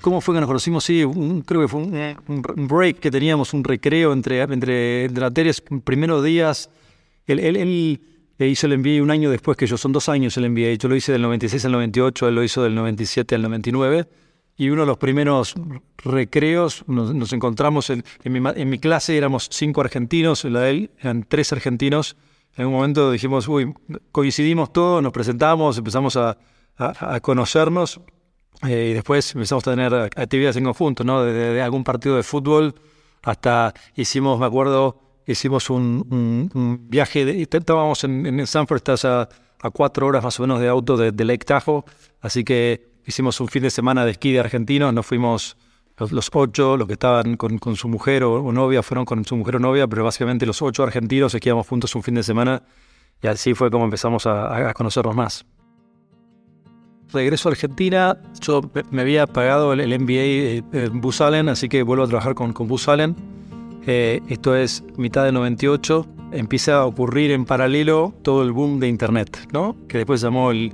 ¿Cómo 0.05 0.21
fue 0.21 0.35
que 0.35 0.41
nos 0.41 0.49
conocimos? 0.49 0.85
Sí, 0.85 1.03
creo 1.47 1.63
que 1.63 1.69
fue 1.69 1.81
un, 1.81 2.69
break 2.69 2.99
que 2.99 3.11
teníamos, 3.11 3.55
un 3.55 3.65
recreo 3.65 4.13
entre, 4.13 4.43
entre, 4.43 5.07
entre 5.07 5.25
materias, 5.25 5.63
primeros 5.83 6.23
días. 6.23 6.69
él 7.27 7.41
e 8.39 8.47
hizo 8.47 8.67
el 8.67 8.77
MBA 8.77 9.03
un 9.03 9.11
año 9.11 9.31
después 9.31 9.57
que 9.57 9.67
yo, 9.67 9.79
son 9.79 9.93
dos 9.93 10.11
años 10.11 10.37
el 10.37 10.51
MBA, 10.51 10.75
yo 10.75 10.91
lo 10.91 10.97
hice 10.97 11.11
del 11.11 11.23
96 11.23 11.65
al 11.65 11.73
98, 11.73 12.29
él 12.29 12.35
lo 12.35 12.45
hizo 12.45 12.63
del 12.63 12.75
97 12.75 13.35
al 13.35 13.41
99, 13.41 14.07
y 14.59 14.69
uno 14.69 14.83
de 14.83 14.87
los 14.89 14.99
primeros 14.99 15.55
recreos 15.97 16.85
nos, 16.87 17.33
encontramos 17.33 17.89
en, 17.89 18.05
mi, 18.69 18.79
clase, 18.79 19.17
éramos 19.17 19.49
cinco 19.51 19.81
argentinos, 19.81 20.45
en 20.45 20.53
la 20.53 20.61
de 20.61 20.71
él 20.71 20.91
eran 21.01 21.25
tres 21.27 21.51
argentinos, 21.55 22.19
en 22.59 22.67
un 22.67 22.75
momento 22.75 23.11
dijimos, 23.11 23.49
uy, 23.49 23.73
coincidimos 24.13 24.71
todos, 24.71 25.03
nos 25.03 25.15
presentamos, 25.15 25.79
empezamos 25.79 26.19
a, 26.19 26.37
conocernos, 27.23 28.01
eh, 28.63 28.89
y 28.91 28.95
después 28.95 29.35
empezamos 29.35 29.67
a 29.67 29.71
tener 29.73 29.95
actividades 29.95 30.57
en 30.57 30.65
conjunto, 30.65 31.05
¿no? 31.05 31.23
Desde, 31.25 31.61
algún 31.61 31.85
partido 31.85 32.17
de 32.17 32.23
fútbol 32.23 32.75
hasta 33.23 33.75
hicimos, 33.97 34.39
me 34.39 34.47
acuerdo, 34.47 35.01
hicimos 35.27 35.71
un, 35.71 36.81
viaje, 36.89 37.25
de, 37.25 37.43
estábamos 37.43 38.05
en, 38.05 38.27
en 38.27 38.47
Sanford, 38.47 38.77
estás 38.77 39.05
a, 39.05 39.29
cuatro 39.73 40.07
horas 40.07 40.23
más 40.23 40.39
o 40.39 40.43
menos 40.43 40.61
de 40.61 40.69
auto 40.69 40.97
de, 40.97 41.25
Lake 41.25 41.47
Tahoe, 41.47 41.85
así 42.21 42.45
que 42.45 42.87
hicimos 43.07 43.41
un 43.41 43.49
fin 43.49 43.63
de 43.63 43.71
semana 43.71 44.05
de 44.05 44.13
esquí 44.13 44.33
de 44.33 44.41
argentinos, 44.41 44.93
nos 44.93 45.07
fuimos 45.07 45.57
los, 45.97 46.31
ocho, 46.33 46.77
los 46.77 46.87
que 46.87 46.95
estaban 46.95 47.37
con, 47.37 47.77
su 47.77 47.89
mujer 47.89 48.25
o, 48.25 48.53
novia, 48.53 48.83
fueron 48.83 49.05
con 49.05 49.25
su 49.25 49.37
mujer 49.37 49.57
o 49.57 49.59
novia, 49.59 49.87
pero 49.87 50.05
básicamente 50.05 50.45
los 50.45 50.61
ocho 50.61 50.83
argentinos 50.83 51.35
esquíamos 51.35 51.67
juntos 51.67 51.95
un 51.95 52.03
fin 52.03 52.15
de 52.15 52.23
semana 52.23 52.63
y 53.23 53.27
así 53.27 53.55
fue 53.55 53.71
como 53.71 53.85
empezamos 53.85 54.27
a, 54.27 54.73
conocernos 54.75 55.15
más. 55.15 55.47
Regreso 57.15 57.49
a 57.49 57.53
Argentina, 57.53 58.19
yo 58.41 58.61
me 58.91 59.03
había 59.03 59.27
pagado 59.27 59.73
el, 59.73 59.99
MBA 59.99 60.79
en 60.79 61.01
Bus 61.01 61.21
Allen, 61.21 61.49
así 61.49 61.69
que 61.69 61.83
vuelvo 61.83 62.05
a 62.05 62.09
trabajar 62.09 62.35
con, 62.35 62.53
con 62.53 62.69
Bus 62.69 62.89
Allen. 62.89 63.15
Eh, 63.87 64.21
esto 64.29 64.57
es 64.57 64.83
mitad 64.97 65.25
de 65.25 65.33
98 65.33 66.07
empieza 66.35 66.77
a 66.77 66.87
ocurrir 66.87 67.31
en 67.31 67.45
paralelo 67.45 68.13
todo 68.23 68.43
el 68.43 68.53
boom 68.53 68.81
de 68.81 68.89
Internet, 68.89 69.49
¿no? 69.53 69.77
que 69.89 69.99
después 69.99 70.21
llamó 70.21 70.51
el, 70.51 70.73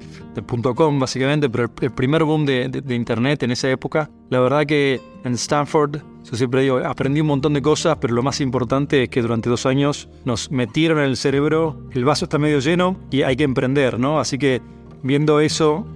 .com 0.75 0.99
básicamente, 0.99 1.51
pero 1.51 1.71
el, 1.81 1.91
primer 1.91 2.25
boom 2.25 2.47
de, 2.47 2.83
Internet 2.91 3.43
en 3.43 3.51
esa 3.51 3.71
época, 3.71 4.11
la 4.31 4.41
verdad 4.41 4.65
que 4.65 5.01
en 5.25 5.35
Stanford, 5.35 5.99
yo 6.25 6.37
siempre 6.37 6.63
digo, 6.63 6.79
aprendí 6.79 7.21
un 7.21 7.27
montón 7.27 7.53
de 7.55 7.63
cosas, 7.63 7.99
pero 8.01 8.15
lo 8.15 8.23
más 8.23 8.41
importante 8.41 9.05
es 9.05 9.09
que 9.09 9.23
durante 9.23 9.51
dos 9.51 9.67
años 9.67 10.09
nos 10.25 10.51
metieron 10.51 10.99
en 10.99 11.05
el 11.05 11.17
cerebro, 11.17 11.79
el 11.93 12.05
vaso 12.05 12.25
está 12.25 12.39
medio 12.39 12.61
lleno 12.61 12.97
y 13.11 13.23
hay 13.23 13.37
que 13.37 13.45
emprender, 13.45 13.99
¿no? 13.99 14.19
Así 14.19 14.39
que 14.39 14.63
viendo 15.03 15.41
eso 15.41 15.87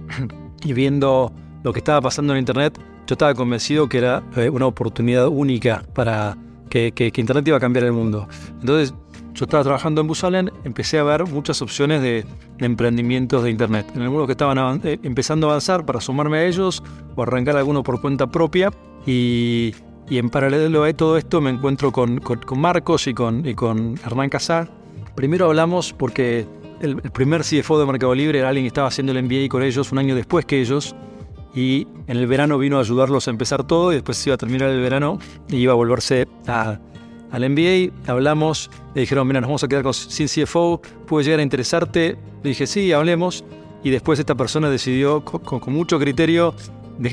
y 0.63 0.73
viendo 0.73 1.31
lo 1.63 1.73
que 1.73 1.79
estaba 1.79 2.01
pasando 2.01 2.33
en 2.33 2.39
Internet, 2.39 2.79
yo 3.07 3.13
estaba 3.13 3.33
convencido 3.33 3.87
que 3.87 3.99
era 3.99 4.23
eh, 4.35 4.49
una 4.49 4.65
oportunidad 4.65 5.27
única 5.27 5.83
para 5.93 6.37
que, 6.69 6.91
que, 6.91 7.11
que 7.11 7.21
Internet 7.21 7.47
iba 7.47 7.57
a 7.57 7.59
cambiar 7.59 7.85
el 7.85 7.91
mundo. 7.91 8.27
Entonces 8.59 8.93
yo 9.35 9.43
estaba 9.43 9.63
trabajando 9.63 9.99
en 9.99 10.07
Busalen, 10.07 10.51
empecé 10.63 10.97
a 10.97 11.03
ver 11.03 11.25
muchas 11.25 11.61
opciones 11.61 12.01
de, 12.01 12.25
emprendimientos 12.59 13.43
de 13.43 13.51
Internet. 13.51 13.85
En 13.93 14.01
algunos 14.03 14.27
que 14.27 14.31
estaban 14.31 14.79
eh, 14.85 14.97
empezando 15.03 15.47
a 15.47 15.51
avanzar 15.51 15.85
para 15.85 15.99
sumarme 15.99 16.37
a 16.37 16.45
ellos 16.45 16.81
o 17.15 17.23
arrancar 17.23 17.57
alguno 17.57 17.83
por 17.83 17.99
cuenta 17.99 18.27
propia. 18.27 18.71
Y, 19.05 19.75
en 20.09 20.29
paralelo 20.29 20.83
a 20.83 20.93
todo 20.93 21.17
esto 21.17 21.41
me 21.41 21.49
encuentro 21.49 21.91
con, 21.91 22.21
Marcos 22.55 23.07
y 23.07 23.13
con, 23.13 23.45
y 23.45 23.55
con 23.55 23.99
Hernán 24.05 24.29
Casar. 24.29 24.69
Primero 25.15 25.47
hablamos 25.47 25.91
porque 25.91 26.47
el, 26.81 26.97
primer 26.97 27.41
CFO 27.41 27.79
de 27.79 27.85
Mercado 27.85 28.13
Libre 28.15 28.39
era 28.39 28.49
alguien 28.49 28.63
que 28.63 28.69
estaba 28.69 28.87
haciendo 28.87 29.11
el 29.11 29.23
MBA 29.23 29.49
con 29.49 29.63
ellos 29.63 29.91
un 29.91 29.99
año 29.99 30.15
después 30.15 30.45
que 30.45 30.61
ellos. 30.61 30.95
Y 31.53 31.87
en 32.07 32.17
el 32.17 32.27
verano 32.27 32.57
vino 32.57 32.77
a 32.77 32.81
ayudarlos 32.81 33.27
a 33.27 33.31
empezar 33.31 33.65
todo 33.65 33.91
y 33.93 33.95
después 33.95 34.17
se 34.17 34.29
iba 34.29 34.35
a 34.35 34.37
terminar 34.37 34.69
el 34.69 34.81
verano 34.81 35.19
y 35.47 35.57
iba 35.57 35.71
a 35.71 35.75
volverse 35.75 36.27
a 36.47 36.79
al 37.35 37.49
MBA, 37.49 37.91
hablamos, 38.09 38.69
le 38.93 39.01
dijeron, 39.01 39.27
mira, 39.27 39.41
nos 39.41 39.49
vamos 39.49 39.63
a 39.63 39.67
quedar 39.67 39.83
con, 39.83 39.93
sin 39.93 40.27
CFO, 40.27 40.81
puede 41.05 41.25
llegar 41.25 41.41
a 41.41 41.43
interesarte. 41.43 42.17
Le 42.43 42.49
dije, 42.49 42.65
sí, 42.65 42.93
hablemos. 42.93 43.43
Y 43.83 43.89
después 43.89 44.19
esta 44.19 44.35
persona 44.35 44.69
decidió, 44.69 45.23
con, 45.25 45.61
mucho 45.73 45.99
criterio, 45.99 46.55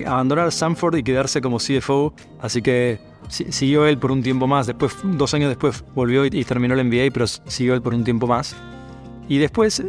abandonar 0.07 0.53
Sanford 0.53 0.97
y 0.97 1.03
quedarse 1.03 1.41
como 1.41 1.59
CFO. 1.59 2.15
Así 2.41 2.63
que 2.63 3.01
siguió 3.29 3.87
él 3.87 3.99
por 3.99 4.13
un 4.13 4.23
tiempo 4.23 4.47
más. 4.47 4.69
Después, 4.69 4.97
dos 5.03 5.35
años 5.35 5.49
después, 5.49 5.85
volvió 5.95 6.25
y, 6.25 6.45
terminó 6.45 6.75
el 6.75 6.85
MBA, 6.85 7.11
pero 7.13 7.27
siguió 7.27 7.75
él 7.75 7.83
por 7.83 7.93
un 7.93 8.05
tiempo 8.05 8.27
más. 8.29 8.55
Y 9.29 9.39
después, 9.39 9.83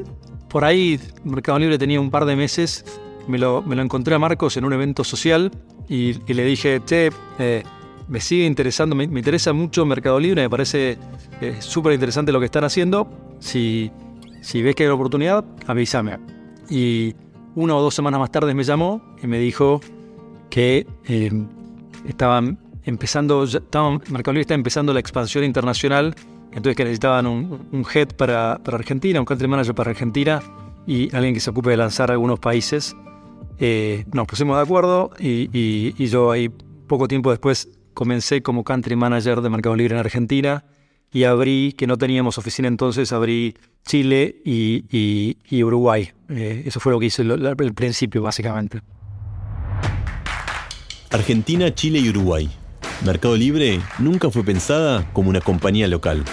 por 0.49 0.65
ahí, 0.65 0.99
Mercado 1.23 1.59
Libre 1.59 1.77
tenía 1.77 1.99
un 1.99 2.11
par 2.11 2.25
de 2.25 2.35
meses. 2.35 2.85
Me 3.27 3.37
lo, 3.37 3.61
me 3.61 3.75
lo 3.75 3.81
encontré 3.81 4.15
a 4.15 4.19
Marcos 4.19 4.57
en 4.57 4.65
un 4.65 4.73
evento 4.73 5.03
social 5.03 5.51
y, 5.87 6.13
le 6.33 6.45
dije, 6.45 6.81
che, 6.85 7.11
eh, 7.39 7.63
me 8.07 8.19
sigue 8.19 8.45
interesando, 8.45 8.95
me, 8.95 9.05
interesa 9.05 9.53
mucho 9.53 9.85
Mercado 9.85 10.19
Libre, 10.19 10.41
me 10.43 10.49
parece 10.49 10.97
eh, 11.41 11.55
súper 11.59 11.93
interesante 11.93 12.31
lo 12.31 12.39
que 12.39 12.45
están 12.45 12.63
haciendo. 12.63 13.09
Si, 13.39 13.91
si 14.41 14.61
ves 14.61 14.75
que 14.75 14.83
hay 14.83 14.89
oportunidad, 14.89 15.45
avísame. 15.67 16.19
Y 16.69 17.15
una 17.55 17.75
o 17.75 17.81
dos 17.81 17.93
semanas 17.93 18.19
más 18.19 18.31
tarde 18.31 18.53
me 18.53 18.63
llamó 18.63 19.01
y 19.21 19.27
me 19.27 19.39
dijo 19.39 19.81
que 20.49 20.85
eh, 21.05 21.31
estaban 22.07 22.59
empezando, 22.83 23.43
estaban, 23.43 24.01
Mercado 24.09 24.33
Libre 24.33 24.41
está 24.41 24.53
empezando 24.53 24.93
la 24.93 24.99
expansión 24.99 25.43
internacional, 25.43 26.15
entonces 26.55 26.75
que 26.75 26.83
necesitaban 26.83 27.25
un, 27.25 27.86
head 27.93 28.10
para, 28.10 28.60
para, 28.63 28.77
Argentina, 28.77 29.19
un 29.19 29.25
country 29.25 29.48
manager 29.48 29.74
para 29.74 29.91
Argentina 29.91 30.41
y 30.86 31.13
alguien 31.15 31.33
que 31.33 31.39
se 31.39 31.50
ocupe 31.50 31.72
de 31.72 31.77
lanzar 31.77 32.12
algunos 32.12 32.39
países. 32.39 32.95
Eh, 33.60 34.05
nos 34.12 34.27
pusimos 34.27 34.57
de 34.57 34.63
acuerdo 34.63 35.12
y, 35.19 35.93
yo 36.05 36.31
ahí 36.31 36.50
poco 36.88 37.07
tiempo 37.07 37.31
después 37.31 37.69
comencé 37.93 38.41
como 38.41 38.63
country 38.63 38.95
manager 38.95 39.41
de 39.41 39.50
Mercado 39.50 39.75
Libre 39.75 39.95
en 39.95 40.00
Argentina 40.00 40.65
y 41.12 41.25
abrí, 41.25 41.74
que 41.77 41.86
no 41.86 41.98
teníamos 41.98 42.38
oficina 42.38 42.67
entonces, 42.67 43.12
abrí 43.13 43.55
Chile 43.86 44.41
y, 44.43 45.63
Uruguay. 45.63 46.12
Eh, 46.29 46.63
eso 46.65 46.79
fue 46.79 46.91
lo 46.91 47.00
que 47.00 47.05
hice 47.05 47.22
el, 47.22 47.74
principio, 47.75 48.24
básicamente. 48.24 48.81
Argentina, 51.12 51.74
Chile 51.74 52.00
y 52.00 52.10
Uruguay. 52.10 52.50
Mercado 53.05 53.36
Libre 53.36 53.81
nunca 54.00 54.29
fue 54.29 54.45
pensada 54.45 55.12
como 55.12 55.29
una 55.29 55.41
compañía 55.41 55.89
local 55.89 56.24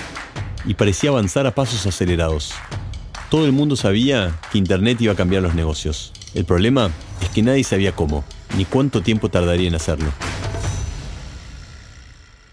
y 0.64 0.74
parecía 0.74 1.10
avanzar 1.10 1.44
a 1.48 1.54
pasos 1.54 1.84
acelerados. 1.84 2.52
Todo 3.28 3.44
el 3.44 3.50
mundo 3.50 3.74
sabía 3.74 4.38
que 4.52 4.58
Internet 4.58 5.00
iba 5.00 5.12
a 5.12 5.16
cambiar 5.16 5.42
los 5.42 5.56
negocios. 5.56 6.12
El 6.32 6.44
problema 6.44 6.90
es 7.20 7.28
que 7.30 7.42
nadie 7.42 7.64
sabía 7.64 7.90
cómo, 7.96 8.24
ni 8.56 8.64
cuánto 8.64 9.02
tiempo 9.02 9.28
tardaría 9.28 9.66
en 9.66 9.74
hacerlo. 9.74 10.10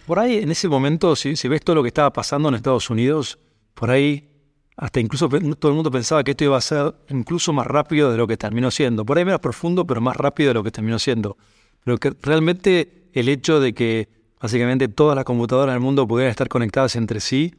Por 0.08 0.18
ahí, 0.18 0.38
en 0.38 0.50
ese 0.50 0.68
momento, 0.68 1.16
si, 1.16 1.36
ves 1.48 1.62
todo 1.62 1.76
lo 1.76 1.84
que 1.84 1.90
estaba 1.90 2.12
pasando 2.12 2.50
en 2.50 2.56
Estados 2.56 2.90
Unidos, 2.90 3.38
por 3.76 3.92
ahí 3.92 4.30
hasta 4.78 5.00
incluso 5.00 5.30
todo 5.30 5.70
el 5.70 5.76
mundo 5.76 5.92
pensaba 5.92 6.24
que 6.24 6.32
esto 6.32 6.44
iba 6.44 6.58
a 6.58 6.62
ser 6.62 6.96
incluso 7.10 7.54
más 7.54 7.68
rápido 7.68 8.12
de 8.12 8.18
lo 8.18 8.26
que 8.26 8.38
terminó 8.38 8.72
siendo. 8.72 9.06
Por 9.06 9.20
ahí 9.20 9.26
menos 9.26 9.42
profundo, 9.42 9.86
pero 9.86 10.02
más 10.02 10.16
rápido 10.16 10.50
de 10.50 10.54
lo 10.56 10.64
que 10.64 10.72
terminó 10.72 10.98
siendo. 10.98 11.38
Pero 11.84 11.98
que 12.00 12.14
realmente 12.22 12.98
el 13.20 13.30
hecho 13.30 13.60
de 13.60 13.74
que 13.74 14.10
básicamente 14.40 14.88
todas 14.88 15.16
las 15.16 15.26
computadoras 15.26 15.74
del 15.74 15.82
mundo 15.82 16.08
pudieran 16.08 16.32
estar 16.32 16.48
conectadas 16.48 16.96
entre 16.96 17.20
sí, 17.20 17.56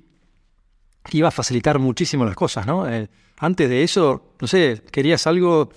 iba 1.12 1.28
a 1.28 1.32
facilitar 1.32 1.78
muchísimo 1.78 2.24
las 2.24 2.36
cosas, 2.36 2.66
¿no? 2.66 2.88
Eh, 2.88 3.08
antes 3.38 3.68
de 3.68 3.82
eso, 3.82 4.34
no 4.40 4.46
sé, 4.46 4.82
querías 4.90 5.26
algo 5.26 5.70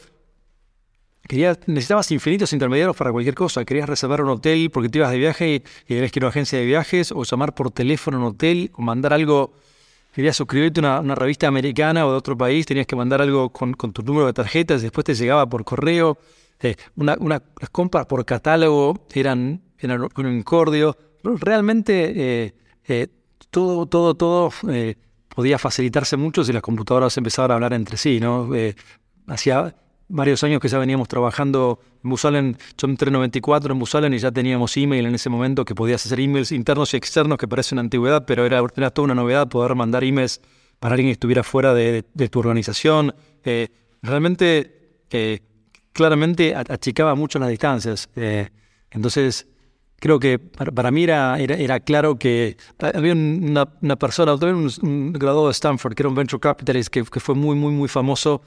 necesitabas 1.65 2.11
infinitos 2.11 2.51
intermediarios 2.53 2.95
para 2.95 3.11
cualquier 3.11 3.35
cosa. 3.35 3.63
Querías 3.63 3.87
reservar 3.87 4.21
un 4.21 4.29
hotel 4.29 4.69
porque 4.71 4.89
te 4.89 4.97
ibas 4.97 5.11
de 5.11 5.17
viaje 5.17 5.55
y, 5.55 5.59
querías 5.85 6.11
que 6.11 6.19
ir 6.19 6.23
a 6.23 6.27
una 6.27 6.29
agencia 6.29 6.59
de 6.59 6.65
viajes, 6.65 7.11
o 7.11 7.23
llamar 7.23 7.53
por 7.53 7.71
teléfono 7.71 8.17
a 8.17 8.19
un 8.19 8.25
hotel, 8.27 8.71
o 8.73 8.81
mandar 8.81 9.13
algo. 9.13 9.53
Querías 10.13 10.35
suscribirte 10.35 10.85
a 10.85 10.99
una, 10.99 11.15
revista 11.15 11.47
americana 11.47 12.05
o 12.05 12.11
de 12.11 12.17
otro 12.17 12.37
país, 12.37 12.65
tenías 12.65 12.85
que 12.85 12.97
mandar 12.97 13.21
algo 13.21 13.49
con, 13.49 13.73
tu 13.75 14.01
número 14.03 14.27
de 14.27 14.33
tarjetas, 14.33 14.81
después 14.81 15.05
te 15.05 15.15
llegaba 15.15 15.47
por 15.47 15.63
correo. 15.63 16.17
Eh, 16.59 16.75
una, 16.95 17.15
las 17.17 17.69
compras 17.71 18.05
por 18.07 18.25
catálogo 18.25 19.05
eran, 19.13 19.61
eran 19.81 20.07
un 20.15 20.37
incordio. 20.37 20.95
Realmente 21.23 22.13
eh, 22.15 22.53
eh, 22.87 23.07
todo, 23.49 23.85
todo, 23.85 24.15
todo 24.15 24.51
podía 25.27 25.57
facilitarse 25.57 26.17
mucho 26.17 26.43
si 26.43 26.53
las 26.53 26.61
computadoras 26.61 27.17
empezaban 27.17 27.51
a 27.51 27.53
hablar 27.55 27.73
entre 27.73 27.97
sí, 27.97 28.19
¿no? 28.19 28.49
hacía 29.27 29.75
varios 30.11 30.43
años 30.43 30.59
que 30.59 30.67
ya 30.67 30.77
veníamos 30.77 31.07
trabajando 31.07 31.79
en 32.03 32.09
Busalen, 32.09 32.57
yo 32.77 32.87
entré 32.87 33.07
en 33.07 33.13
94 33.13 33.73
en 33.73 33.79
Busalen 33.79 34.13
y 34.13 34.17
ya 34.17 34.31
teníamos 34.31 34.75
email 34.77 35.05
en 35.05 35.15
ese 35.15 35.29
momento 35.29 35.63
que 35.65 35.73
podías 35.73 36.05
hacer 36.05 36.19
emails 36.19 36.51
internos 36.51 36.93
y 36.93 36.97
externos, 36.97 37.37
que 37.37 37.47
parece 37.47 37.75
una 37.75 37.81
antigüedad, 37.81 38.25
pero 38.25 38.45
era, 38.45 38.61
era 38.75 38.89
toda 38.91 39.05
una 39.05 39.15
novedad 39.15 39.47
poder 39.47 39.75
mandar 39.75 40.03
emails 40.03 40.41
para 40.79 40.95
alguien 40.95 41.09
que 41.09 41.13
estuviera 41.13 41.43
fuera 41.43 41.73
de, 41.73 42.03
tu 42.03 42.39
organización. 42.39 43.13
Eh, 43.43 43.69
realmente, 44.01 45.03
eh, 45.11 45.39
claramente 45.93 46.55
achicaba 46.55 47.15
mucho 47.15 47.39
las 47.39 47.49
distancias. 47.49 48.09
Eh, 48.15 48.49
entonces, 48.89 49.47
creo 50.01 50.19
que 50.19 50.39
para, 50.39 50.91
mí 50.91 51.03
era, 51.03 51.39
era, 51.39 51.79
claro 51.79 52.17
que 52.17 52.57
había 52.79 53.13
una, 53.13 53.95
persona, 53.95 54.33
un, 54.33 54.69
un, 54.81 55.13
graduado 55.13 55.47
de 55.47 55.53
Stanford, 55.53 55.93
que 55.93 56.01
era 56.01 56.09
un 56.09 56.15
venture 56.15 56.41
capitalist, 56.41 56.89
que, 56.89 57.05
que 57.05 57.19
fue 57.21 57.35
muy, 57.35 57.55
muy, 57.55 57.71
muy 57.71 57.87
famoso 57.87 58.41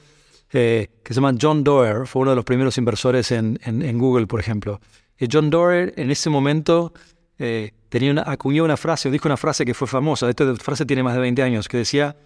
que 0.54 0.88
se 1.08 1.14
llama 1.14 1.34
John 1.40 1.64
Doerr, 1.64 2.06
fue 2.06 2.23
uno 2.23 2.30
de 2.30 2.37
los 2.37 2.44
primeros 2.44 2.78
inversores 2.78 3.32
en, 3.32 3.99
Google, 3.99 4.28
por 4.28 4.38
ejemplo. 4.38 4.80
Y 5.18 5.26
John 5.30 5.50
Doerr 5.50 5.92
en 5.96 6.12
ese 6.12 6.30
momento 6.30 6.92
eh, 7.38 7.73
tenía 7.88 8.23
acuñó 8.25 8.64
una 8.64 8.76
frase, 8.76 9.08
o 9.08 9.12
dijo 9.12 9.26
una 9.26 9.37
frase 9.37 9.64
que 9.64 9.75
fue 9.75 9.88
famosa, 9.88 10.28
esta 10.30 10.54
frase 10.56 10.87
tiene 10.87 11.02
más 11.02 11.14
de 11.14 11.20
20 11.20 11.42
años, 11.42 11.66
que 11.66 11.78
decía, 11.78 12.16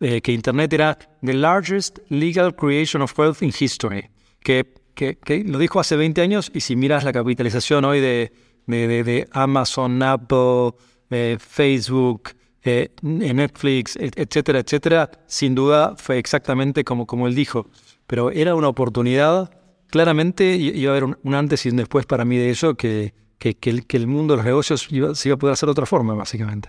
eh, 0.00 0.22
que 0.22 0.32
Internet 0.32 0.72
era 0.72 0.98
the 1.22 1.34
largest 1.34 1.98
legal 2.08 2.54
creation 2.54 3.02
of 3.02 3.18
wealth 3.18 3.42
in 3.42 3.48
history, 3.58 4.08
que, 4.40 4.72
que, 4.94 5.18
que 5.18 5.44
lo 5.44 5.58
dijo 5.58 5.78
hace 5.78 5.96
20 5.96 6.22
años 6.22 6.50
y 6.54 6.60
si 6.60 6.76
miras 6.76 7.04
la 7.04 7.12
capitalización 7.12 7.84
hoy 7.84 8.00
de, 8.00 8.32
de, 8.66 9.04
de, 9.04 9.28
Amazon, 9.32 10.02
Apple, 10.02 10.72
eh, 11.10 11.36
Facebook, 11.38 12.30
eh, 12.62 12.90
Netflix, 13.02 13.96
etcétera, 13.96 14.60
etcétera, 14.60 15.10
sin 15.26 15.54
duda 15.54 15.94
fue 15.96 16.18
exactamente 16.18 16.84
como, 16.84 17.06
como 17.06 17.26
él 17.26 17.34
dijo. 17.34 17.68
Pero 18.06 18.30
era 18.30 18.54
una 18.54 18.68
oportunidad, 18.68 19.50
claramente 19.88 20.56
iba 20.56 20.92
a 20.92 20.96
haber 20.96 21.04
un, 21.04 21.34
antes 21.34 21.66
y 21.66 21.70
un 21.70 21.76
después 21.76 22.06
para 22.06 22.24
mí 22.24 22.36
de 22.36 22.50
eso, 22.50 22.74
que, 22.74 23.14
que, 23.38 23.54
que, 23.54 23.70
el, 23.70 23.86
que 23.86 23.96
el, 23.96 24.06
mundo 24.06 24.34
de 24.34 24.38
los 24.38 24.46
negocios 24.46 24.86
iba, 24.90 25.14
se 25.14 25.28
iba 25.28 25.34
a 25.36 25.38
poder 25.38 25.52
hacer 25.52 25.66
de 25.66 25.72
otra 25.72 25.86
forma, 25.86 26.14
básicamente. 26.14 26.68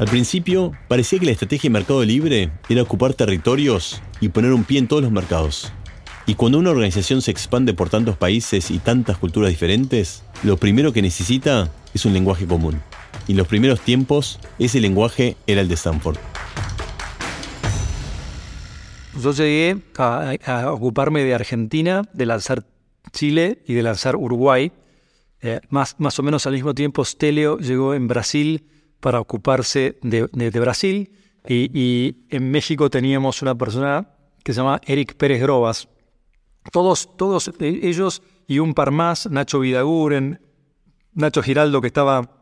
Al 0.00 0.08
principio, 0.08 0.72
parecía 0.88 1.18
que 1.18 1.26
la 1.26 1.32
estrategia 1.32 1.68
de 1.68 1.72
mercado 1.72 2.02
libre 2.02 2.50
era 2.70 2.80
ocupar 2.80 3.12
territorios 3.12 4.00
y 4.18 4.30
poner 4.30 4.50
un 4.54 4.64
pie 4.64 4.78
en 4.78 4.88
todos 4.88 5.02
los 5.02 5.12
mercados. 5.12 5.74
Y 6.30 6.36
cuando 6.36 6.60
una 6.60 6.70
organización 6.70 7.22
se 7.22 7.32
expande 7.32 7.74
por 7.74 7.90
tantos 7.90 8.16
países 8.16 8.70
y 8.70 8.78
tantas 8.78 9.18
culturas 9.18 9.50
diferentes, 9.50 10.22
lo 10.44 10.58
primero 10.58 10.92
que 10.92 11.02
necesita 11.02 11.72
es 11.92 12.04
un 12.04 12.12
lenguaje 12.12 12.46
común. 12.46 12.80
Y 13.26 13.32
en 13.32 13.38
los 13.38 13.48
primeros 13.48 13.80
tiempos, 13.80 14.38
ese 14.56 14.78
lenguaje 14.78 15.36
era 15.48 15.60
el 15.60 15.66
de 15.66 15.74
Stanford. 15.74 16.18
Yo 19.20 19.32
llegué 19.32 19.82
a, 19.98 20.70
ocuparme 20.70 21.24
de 21.24 21.34
Argentina, 21.34 22.02
de 22.12 22.26
lanzar 22.26 22.64
Chile 23.10 23.64
y 23.66 23.74
de 23.74 23.82
lanzar 23.82 24.14
Uruguay. 24.14 24.70
Eh, 25.42 25.58
más, 25.68 25.96
más 25.98 26.16
o 26.20 26.22
menos 26.22 26.46
al 26.46 26.52
mismo 26.52 26.76
tiempo, 26.76 27.04
Stelio 27.04 27.58
llegó 27.58 27.92
en 27.92 28.06
Brasil 28.06 28.68
para 29.00 29.18
ocuparse 29.18 29.98
de, 30.02 30.28
Brasil. 30.60 31.10
Y, 31.48 31.76
y, 31.76 32.18
en 32.30 32.52
México 32.52 32.88
teníamos 32.88 33.42
una 33.42 33.56
persona 33.56 34.06
que 34.44 34.52
se 34.52 34.60
llama 34.60 34.80
Eric 34.86 35.16
Pérez 35.16 35.40
Grobas. 35.42 35.88
Todos, 36.72 37.16
todos 37.16 37.50
ellos 37.60 38.22
y 38.46 38.58
un 38.58 38.74
par 38.74 38.90
más, 38.90 39.30
Nacho 39.30 39.60
Vidaguren, 39.60 40.40
Nacho 41.14 41.42
Giraldo 41.42 41.80
que 41.80 41.86
estaba 41.86 42.40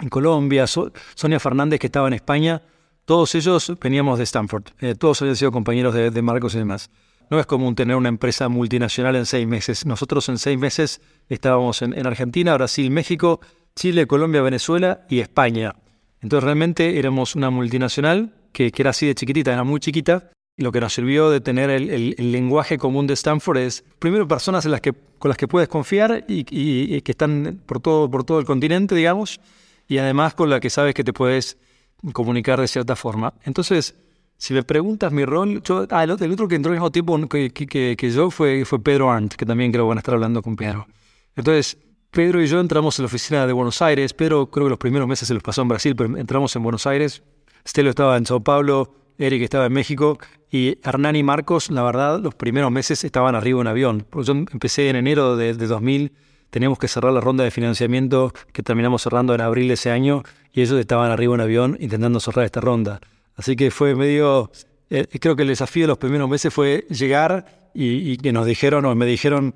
en 0.00 0.08
Colombia, 0.08 0.66
Sonia 0.66 1.40
Fernández 1.40 1.78
que 1.78 1.86
estaba 1.86 2.08
en 2.08 2.14
España, 2.14 2.62
todos 3.04 3.34
ellos 3.34 3.72
veníamos 3.80 4.18
de 4.18 4.24
Stanford, 4.24 4.64
eh, 4.80 4.94
todos 4.94 5.20
habían 5.20 5.36
sido 5.36 5.52
compañeros 5.52 5.94
de, 5.94 6.22
Marcos 6.22 6.54
y 6.54 6.58
demás. 6.58 6.90
No 7.28 7.38
es 7.38 7.46
común 7.46 7.74
tener 7.74 7.96
una 7.96 8.08
empresa 8.08 8.48
multinacional 8.48 9.14
en 9.16 9.26
seis 9.26 9.46
meses. 9.46 9.86
Nosotros 9.86 10.28
en 10.28 10.38
seis 10.38 10.58
meses 10.58 11.00
estábamos 11.28 11.82
en, 11.82 12.06
Argentina, 12.06 12.54
Brasil, 12.54 12.90
México, 12.90 13.40
Chile, 13.76 14.06
Colombia, 14.06 14.42
Venezuela 14.42 15.06
y 15.08 15.20
España. 15.20 15.76
Entonces 16.20 16.44
realmente 16.44 16.98
éramos 16.98 17.36
una 17.36 17.50
multinacional 17.50 18.34
que, 18.52 18.72
que 18.72 18.82
era 18.82 18.90
así 18.90 19.06
de 19.06 19.14
chiquitita, 19.14 19.52
era 19.52 19.64
muy 19.64 19.80
chiquita, 19.80 20.30
lo 20.60 20.72
que 20.72 20.80
nos 20.80 20.92
sirvió 20.92 21.30
de 21.30 21.40
tener 21.40 21.70
el, 21.70 22.14
lenguaje 22.18 22.76
común 22.76 23.06
de 23.06 23.14
Stanford 23.14 23.58
es, 23.58 23.84
primero, 23.98 24.28
personas 24.28 24.64
en 24.66 24.72
las 24.72 24.80
que, 24.80 24.92
con 24.92 25.30
las 25.30 25.38
que 25.38 25.48
puedes 25.48 25.68
confiar 25.68 26.24
y, 26.28 26.44
que 27.00 27.12
están 27.12 27.62
por 27.64 27.80
todo, 27.80 28.10
por 28.10 28.24
todo 28.24 28.38
el 28.38 28.44
continente, 28.44 28.94
digamos, 28.94 29.40
y 29.88 29.98
además 29.98 30.34
con 30.34 30.50
las 30.50 30.60
que 30.60 30.68
sabes 30.68 30.94
que 30.94 31.02
te 31.02 31.12
puedes 31.12 31.56
comunicar 32.12 32.60
de 32.60 32.68
cierta 32.68 32.94
forma. 32.94 33.32
Entonces, 33.44 33.94
si 34.36 34.52
me 34.52 34.62
preguntas 34.62 35.12
mi 35.12 35.24
rol, 35.24 35.62
yo, 35.62 35.86
ah, 35.90 36.04
el, 36.04 36.10
otro 36.10 36.46
que 36.46 36.56
entró 36.56 36.72
al 36.72 36.76
mismo 36.76 36.90
tiempo 36.90 37.18
que, 37.28 37.50
que, 37.50 38.10
yo 38.10 38.30
fue, 38.30 38.64
fue 38.64 38.82
Pedro 38.82 39.10
Arndt, 39.10 39.34
que 39.34 39.46
también 39.46 39.72
creo 39.72 39.84
que 39.84 39.88
van 39.88 39.98
a 39.98 40.00
estar 40.00 40.14
hablando 40.14 40.42
con 40.42 40.56
Pedro. 40.56 40.86
Entonces, 41.36 41.78
Pedro 42.10 42.42
y 42.42 42.46
yo 42.46 42.60
entramos 42.60 42.98
en 42.98 43.04
la 43.04 43.06
oficina 43.06 43.46
de 43.46 43.52
Buenos 43.52 43.80
Aires. 43.80 44.12
Pedro 44.12 44.50
creo 44.50 44.66
que 44.66 44.70
los 44.70 44.78
primeros 44.78 45.08
meses 45.08 45.26
se 45.28 45.34
los 45.34 45.42
pasó 45.42 45.62
en 45.62 45.68
Brasil, 45.68 45.96
pero 45.96 46.16
entramos 46.18 46.54
en 46.54 46.62
Buenos 46.62 46.86
Aires. 46.86 47.22
Stelo 47.66 47.90
estaba 47.90 48.16
en 48.16 48.26
Sao 48.26 48.40
Paulo, 48.40 48.94
Eric 49.20 49.42
estaba 49.42 49.66
en 49.66 49.72
México 49.74 50.18
y 50.50 50.78
Hernán 50.82 51.14
y 51.14 51.22
Marcos, 51.22 51.70
la 51.70 51.82
verdad, 51.82 52.20
los 52.20 52.34
primeros 52.34 52.72
meses 52.72 53.04
estaban 53.04 53.34
arriba 53.34 53.58
de 53.58 53.60
un 53.60 53.66
avión. 53.66 54.06
Yo 54.14 54.32
empecé 54.32 54.88
en 54.88 54.96
enero 54.96 55.36
de, 55.36 55.52
2000, 55.52 56.12
teníamos 56.48 56.78
que 56.78 56.88
cerrar 56.88 57.12
la 57.12 57.20
ronda 57.20 57.44
de 57.44 57.50
financiamiento 57.50 58.32
que 58.52 58.62
terminamos 58.62 59.02
cerrando 59.02 59.34
en 59.34 59.42
abril 59.42 59.68
de 59.68 59.74
ese 59.74 59.90
año 59.90 60.22
y 60.52 60.62
ellos 60.62 60.80
estaban 60.80 61.10
arriba 61.10 61.32
de 61.32 61.34
un 61.34 61.40
avión 61.42 61.76
intentando 61.80 62.18
cerrar 62.18 62.46
esta 62.46 62.60
ronda. 62.60 63.00
Así 63.36 63.56
que 63.56 63.70
fue 63.70 63.94
medio, 63.94 64.50
eh, 64.88 65.06
creo 65.20 65.36
que 65.36 65.42
el 65.42 65.48
desafío 65.48 65.84
de 65.84 65.88
los 65.88 65.98
primeros 65.98 66.28
meses 66.28 66.52
fue 66.52 66.86
llegar 66.88 67.70
y, 67.74 68.16
que 68.16 68.32
nos 68.32 68.46
dijeron 68.46 68.86
o 68.86 68.94
me 68.94 69.04
dijeron, 69.04 69.54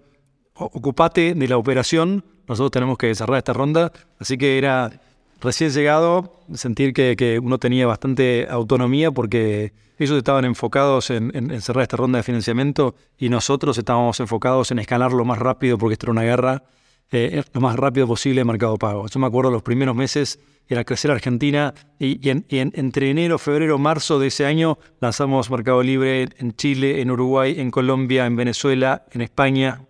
ocupate 0.53 1.35
de 1.35 1.49
la 1.49 1.57
operación, 1.57 2.23
nosotros 2.47 2.71
tenemos 2.71 2.99
que 2.99 3.15
cerrar 3.15 3.39
esta 3.39 3.55
ronda. 3.55 3.93
Así 4.19 4.37
que 4.37 4.59
era 4.59 5.01
recién 5.41 5.71
llegado, 5.71 6.41
sentir 6.55 6.93
que, 6.93 7.41
uno 7.43 7.59
tenía 7.59 7.87
bastante 7.87 8.47
autonomía 8.49 9.11
porque 9.11 9.73
ellos 9.99 10.17
estaban 10.19 10.45
enfocados 10.45 11.11
en, 11.11 11.61
cerrar 11.61 11.83
esta 11.83 11.97
ronda 11.97 12.19
de 12.19 12.23
financiamiento 12.23 12.95
y 13.19 13.29
nosotros 13.29 13.79
estábamos 13.79 14.19
enfocados 14.21 14.71
en 14.71 14.79
escalar 14.79 15.13
lo 15.13 15.25
más 15.25 15.39
rápido 15.39 15.79
porque 15.79 15.95
esto 15.95 16.07
era 16.07 16.13
una 16.13 16.23
guerra, 16.23 16.65
eh, 17.13 17.43
lo 17.53 17.61
más 17.61 17.77
rápido 17.77 18.07
posible 18.07 18.41
de 18.41 18.45
mercado 18.45 18.77
pago. 18.77 19.07
Yo 19.09 19.21
me 19.21 19.27
acuerdo 19.27 19.51
los 19.51 19.63
primeros 19.63 19.95
meses 19.95 20.41
era 20.69 20.85
crecer 20.85 21.11
Argentina 21.11 21.75
y, 21.99 22.19
entre 22.29 23.11
enero, 23.11 23.39
febrero, 23.39 23.79
marzo 23.79 24.19
de 24.19 24.29
ese 24.29 24.47
año 24.47 24.79
lanzamos 25.01 25.51
Mercado 25.51 25.83
Libre 25.83 26.29
en 26.39 26.57
Chile, 26.57 27.03
en 27.03 27.11
Uruguay, 27.11 27.61
en 27.61 27.71
Colombia, 27.71 28.25
en 28.25 28.35
Venezuela, 28.35 29.05
en 29.13 29.21
España, 29.21 29.83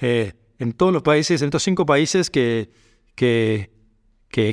eh, 0.00 0.32
en 0.58 0.72
todos 0.72 0.92
los 0.92 1.02
países, 1.02 1.42
en 1.42 1.46
estos 1.46 1.62
cinco 1.62 1.86
países 1.86 2.28
que, 2.28 2.70
que 3.14 3.70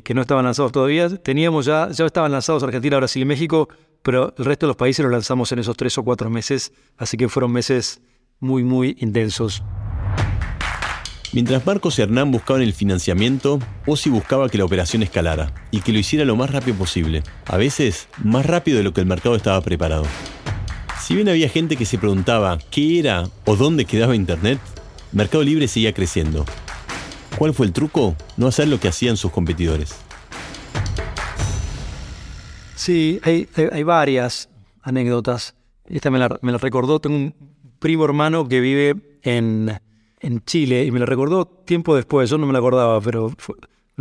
que, 0.02 0.14
no 0.14 0.22
estaban 0.22 0.46
lanzados 0.46 0.72
todavía. 0.72 1.10
Teníamos 1.10 1.66
ya, 1.66 1.90
ya 1.92 2.06
estaban 2.06 2.32
lanzados 2.32 2.64
Argentina, 2.64 2.98
Brasil 2.98 3.22
y 3.22 3.26
México, 3.26 3.68
pero 4.02 4.34
el 4.38 4.46
resto 4.46 4.66
de 4.66 4.70
los 4.70 4.78
países 4.78 5.04
los 5.04 5.12
lanzamos 5.12 5.52
en 5.52 5.60
esos 5.60 5.76
tres 5.76 5.98
o 5.98 6.04
cuatro 6.04 6.30
meses, 6.30 6.72
así 6.98 7.18
que 7.18 7.28
fueron 7.28 7.52
meses 7.52 8.02
muy, 8.40 8.64
muy 8.64 8.96
intensos. 9.00 9.62
Mientras 11.34 11.66
Marcos 11.66 11.98
y 11.98 12.04
Hernán 12.04 12.32
buscaban 12.32 12.62
el 12.62 12.74
financiamiento, 12.74 13.60
Osi 13.86 14.10
buscaba 14.10 14.48
que 14.50 14.58
la 14.58 14.66
operación 14.66 15.04
escalara 15.04 15.52
y 15.72 15.82
que 15.82 15.92
lo 15.92 16.00
hiciera 16.00 16.24
lo 16.24 16.36
más 16.36 16.52
rápido 16.52 16.78
posible, 16.78 17.24
a 17.48 17.58
veces 17.58 18.08
más 18.24 18.46
rápido 18.46 18.78
de 18.78 18.84
lo 18.84 18.94
que 18.94 19.02
el 19.02 19.08
mercado 19.08 19.36
estaba 19.36 19.60
preparado. 19.62 20.06
Si 21.02 21.16
bien 21.16 21.28
había 21.28 21.50
gente 21.50 21.76
que 21.76 21.86
se 21.86 21.98
preguntaba 21.98 22.58
qué 22.70 23.00
era 23.00 23.24
o 23.46 23.58
dónde 23.58 23.84
quedaba 23.84 24.16
Internet, 24.16 24.60
Mercado 25.12 25.44
Libre 25.44 25.68
seguía 25.68 25.94
creciendo 25.94 26.46
¿Cuál 27.38 27.54
fue 27.54 27.66
el 27.66 27.74
truco? 27.74 28.16
No 28.38 28.48
hacer 28.48 28.68
lo 28.68 28.80
que 28.80 28.88
hacían 28.88 29.18
sus 29.18 29.32
competidores. 29.32 29.96
Sí, 32.76 33.20
hay, 33.24 33.48
varias 33.84 34.50
anécdotas. 34.82 35.56
Esta 35.86 36.12
me 36.12 36.20
la, 36.20 36.28
recordó, 36.58 37.00
tengo 37.00 37.16
un 37.16 37.36
primo 37.80 38.06
hermano 38.06 38.48
que 38.48 38.60
vive 38.60 39.20
en, 39.24 39.80
Chile 40.46 40.86
y 40.86 40.92
me 40.92 41.00
la 41.00 41.06
recordó 41.06 41.46
tiempo 41.46 41.96
después, 41.96 42.30
yo 42.30 42.38
no 42.38 42.46
me 42.46 42.54
la 42.54 42.60
acordaba, 42.60 43.02
pero 43.02 43.30
me 43.30 43.36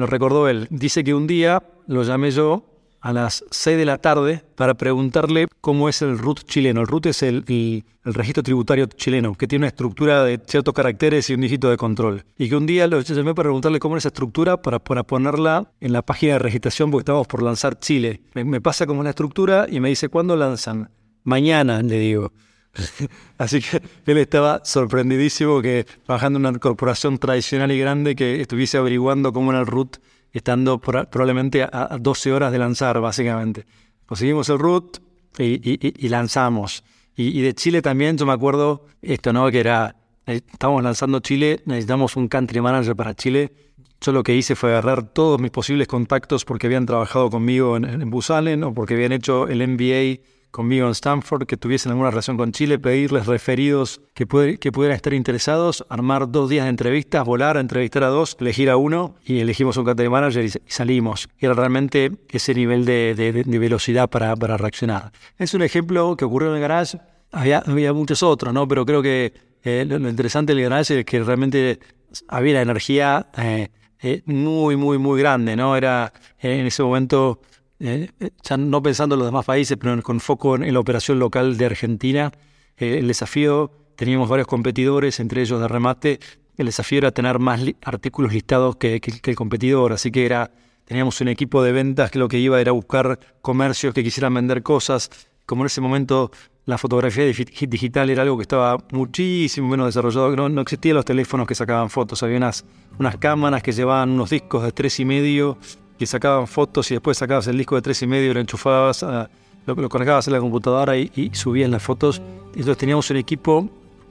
lo 0.03 0.07
recordó 0.07 0.49
él. 0.49 0.69
Dice 0.71 1.03
que 1.03 1.15
un 1.15 1.27
día 1.27 1.63
lo 1.87 2.05
llamé 2.05 2.31
yo 2.31 2.72
a 3.03 3.13
las 3.13 3.45
6 3.51 3.77
de 3.77 3.85
la 3.85 3.99
tarde 3.99 4.45
para 4.55 4.75
preguntarle 4.75 5.49
cómo 5.61 5.89
es 5.89 6.03
el 6.03 6.19
RUT 6.19 6.45
chileno. 6.45 6.81
El 6.81 6.87
RUT 6.87 7.07
es 7.07 7.25
el, 7.25 7.45
el, 7.49 8.15
registro 8.15 8.45
tributario 8.45 8.87
chileno, 8.87 9.35
que 9.35 9.49
tiene 9.49 9.65
una 9.65 9.69
estructura 9.69 10.23
de 10.23 10.41
ciertos 10.47 10.73
caracteres 10.73 11.29
y 11.29 11.35
un 11.35 11.41
dígito 11.41 11.69
de 11.69 11.77
control. 11.77 12.25
Y 12.39 12.49
que 12.49 12.55
un 12.55 12.65
día 12.65 12.87
lo 12.87 13.01
llamé 13.01 13.35
para 13.35 13.49
preguntarle 13.49 13.81
cómo 13.81 13.97
es 13.97 14.03
esa 14.03 14.09
estructura 14.09 14.63
para, 14.63 14.79
para 14.79 15.03
ponerla 15.03 15.73
en 15.81 15.93
la 15.93 16.03
página 16.03 16.35
de 16.35 16.39
registración 16.39 16.93
porque 16.93 17.03
estábamos 17.03 17.27
por 17.27 17.43
lanzar 17.43 17.79
Chile. 17.81 18.23
Me, 18.35 18.61
pasa 18.61 18.87
como 18.87 19.01
una 19.01 19.11
estructura 19.11 19.67
y 19.69 19.81
me 19.81 19.89
dice, 19.89 20.09
¿cuándo 20.09 20.37
lanzan? 20.37 20.89
Mañana, 21.25 21.83
le 21.83 21.99
digo. 21.99 22.33
Así 23.37 23.61
que 23.61 23.83
él 24.07 24.19
estaba 24.19 24.65
sorprendidísimo 24.65 25.61
que 25.61 25.87
trabajando 26.07 26.39
en 26.39 26.47
una 26.47 26.59
corporación 26.61 27.19
tradicional 27.19 27.73
y 27.73 27.81
grande 27.81 28.15
que 28.15 28.41
estuviese 28.41 28.79
averiguando 28.79 29.33
cómo 29.33 29.51
era 29.51 29.61
el 29.61 29.67
RUT 29.67 29.97
estando 30.33 30.79
probablemente 30.81 31.63
a, 31.63 31.97
12 32.01 32.33
horas 32.33 32.53
de 32.53 32.59
lanzar, 32.59 33.01
básicamente. 33.01 33.67
Conseguimos 34.07 34.49
el 34.49 34.59
root 34.59 34.99
y, 35.39 36.09
lanzamos. 36.09 36.85
Y, 37.17 37.41
de 37.41 37.55
Chile 37.55 37.83
también, 37.83 38.17
yo 38.17 38.27
me 38.27 38.33
acuerdo 38.33 38.87
esto, 39.03 39.33
¿no? 39.33 39.51
Que 39.51 39.61
era, 39.61 39.97
eh, 40.27 40.41
estábamos 40.51 40.83
lanzando 40.83 41.21
Chile, 41.21 41.63
necesitamos 41.67 42.17
un 42.17 42.29
country 42.29 42.61
manager 42.61 42.97
para 42.97 43.15
Chile. 43.15 43.53
Yo 44.01 44.13
lo 44.13 44.23
que 44.23 44.35
hice 44.35 44.57
fue 44.57 44.71
agarrar 44.71 45.05
todos 45.05 45.41
mis 45.41 45.51
posibles 45.51 45.87
contactos 45.87 46.45
porque 46.45 46.67
habían 46.67 46.87
trabajado 46.87 47.31
conmigo 47.31 47.77
en, 47.77 47.85
en 47.85 48.65
o 48.65 48.75
porque 48.75 48.95
habían 48.95 49.13
hecho 49.13 49.47
el 49.47 49.67
MBA 49.67 50.25
conmigo 50.53 50.87
en 50.87 50.93
Stanford 50.93 51.47
que 51.47 51.57
tuviesen 51.57 51.91
alguna 51.91 52.11
relación 52.11 52.37
con 52.37 52.53
Chile, 52.53 52.79
pedirles 52.79 53.27
referidos 53.27 54.01
que, 54.15 54.27
que 54.61 54.71
pudieran 54.71 54.95
estar 54.95 55.15
interesados, 55.15 55.85
armar 55.89 56.31
dos 56.31 56.49
días 56.49 56.67
de 56.67 56.71
entrevistas, 56.71 57.25
volar 57.25 57.57
a 57.57 57.61
entrevistar 57.61 58.05
a 58.05 58.09
dos, 58.09 58.37
elegir 58.39 58.71
a 58.71 58.77
uno 58.77 59.17
y 59.25 59.41
elegimos 59.41 59.77
un 59.79 59.87
country 59.87 60.09
manager 60.09 60.45
y, 60.45 60.53
salimos. 60.67 61.29
Era 61.39 61.55
realmente 61.55 62.13
ese 62.29 62.55
nivel 62.55 62.85
de, 62.85 63.45
velocidad 63.47 64.09
para, 64.09 64.37
para, 64.37 64.57
reaccionar. 64.57 65.11
Es 65.39 65.55
un 65.55 65.63
ejemplo 65.63 66.17
que 66.17 66.27
ocurrió 66.27 66.51
en 66.51 66.57
el 66.57 66.61
garage. 66.61 66.99
Había, 67.33 67.63
había 67.67 67.95
muchos 67.95 68.23
otros, 68.23 68.53
¿no? 68.53 68.69
Pero 68.69 68.85
creo 68.85 69.03
que 69.03 69.33
eh, 69.65 69.87
lo, 69.89 70.09
interesante 70.09 70.55
del 70.55 70.65
garage 70.65 71.01
es 71.01 71.05
que 71.07 71.23
realmente 71.25 71.81
había 72.29 72.55
la 72.55 72.63
energía 72.63 73.29
eh, 73.39 73.69
eh, 74.03 74.23
muy, 74.27 74.77
muy, 74.77 74.99
muy 74.99 75.19
grande, 75.19 75.57
¿no? 75.57 75.77
Era 75.77 76.13
en 76.41 76.67
ese 76.67 76.83
momento 76.83 77.41
eh, 77.85 78.11
ya 78.43 78.57
no 78.57 78.81
pensando 78.81 79.17
en 79.17 79.21
los 79.21 79.29
demás 79.29 79.45
países, 79.45 79.77
pero 79.77 80.01
con 80.03 80.21
foco 80.21 80.55
en, 80.55 80.73
la 80.73 80.79
operación 80.79 81.19
local 81.19 81.57
de 81.57 81.67
Argentina, 81.67 82.31
eh, 82.77 82.99
el 82.99 83.09
desafío, 83.09 83.73
teníamos 83.97 84.29
varios 84.29 84.47
competidores, 84.47 85.19
entre 85.19 85.43
ellos 85.43 85.61
de 85.61 85.67
remate, 85.67 86.21
el 86.57 86.67
desafío 86.67 86.99
era 86.99 87.11
tener 87.11 87.41
más 87.41 87.61
artículos 87.83 88.33
listados 88.33 88.77
que, 88.77 89.01
el 89.25 89.35
competidor, 89.35 89.93
así 89.93 90.13
que 90.13 90.25
era, 90.25 90.53
teníamos 90.85 91.21
un 91.21 91.29
equipo 91.29 91.61
de 91.63 91.73
ventas 91.73 92.13
que 92.13 92.21
lo 92.21 92.29
que 92.29 92.39
iba 92.39 92.61
era 92.61 92.71
buscar 92.71 93.19
comercios 93.41 93.93
que 93.93 94.05
quisieran 94.05 94.33
vender 94.35 94.63
cosas, 94.63 95.11
como 95.45 95.65
en 95.65 95.67
ese 95.67 95.81
momento 95.81 96.31
la 96.67 96.79
fotografía 96.79 97.25
digital 97.25 98.11
era 98.11 98.23
algo 98.23 98.37
que 98.37 98.43
estaba 98.43 98.79
muchísimo 98.93 99.69
menos 99.69 99.87
desarrollado, 99.87 100.37
no, 100.37 100.49
no 100.49 100.61
existían 100.61 100.95
los 100.95 101.05
teléfonos 101.05 101.49
que 101.49 101.57
sacaban 101.57 101.91
fotos, 101.91 102.23
había 102.23 102.37
unas, 102.37 102.65
unas 103.01 103.17
cámaras 103.17 103.61
que 103.61 103.73
llevaban 103.73 104.11
unos 104.11 104.31
discos 104.31 104.63
de 104.63 104.71
tres 104.71 105.01
y 105.01 105.05
medio 105.05 105.59
sacaban 106.07 106.47
fotos 106.47 106.91
y 106.91 106.95
después 106.95 107.19
sacabas 107.19 107.47
el 107.47 107.59
disco 107.59 107.75
de 107.77 107.83
tres 107.83 108.03
y 108.03 108.07
medio, 108.07 108.35
lo 108.35 108.41
enchufabas, 108.41 109.03
lo, 109.03 109.75
lo, 109.75 109.89
conectabas 109.89 110.27
en 110.27 110.33
la 110.33 110.41
computadora 110.41 110.97
y, 110.97 111.11
y 111.15 111.35
subías 111.35 111.71
las 111.71 111.83
fotos. 111.83 112.21
Entonces 112.55 112.77
teníamos 112.77 113.11
un 113.11 113.17
equipo 113.17 113.69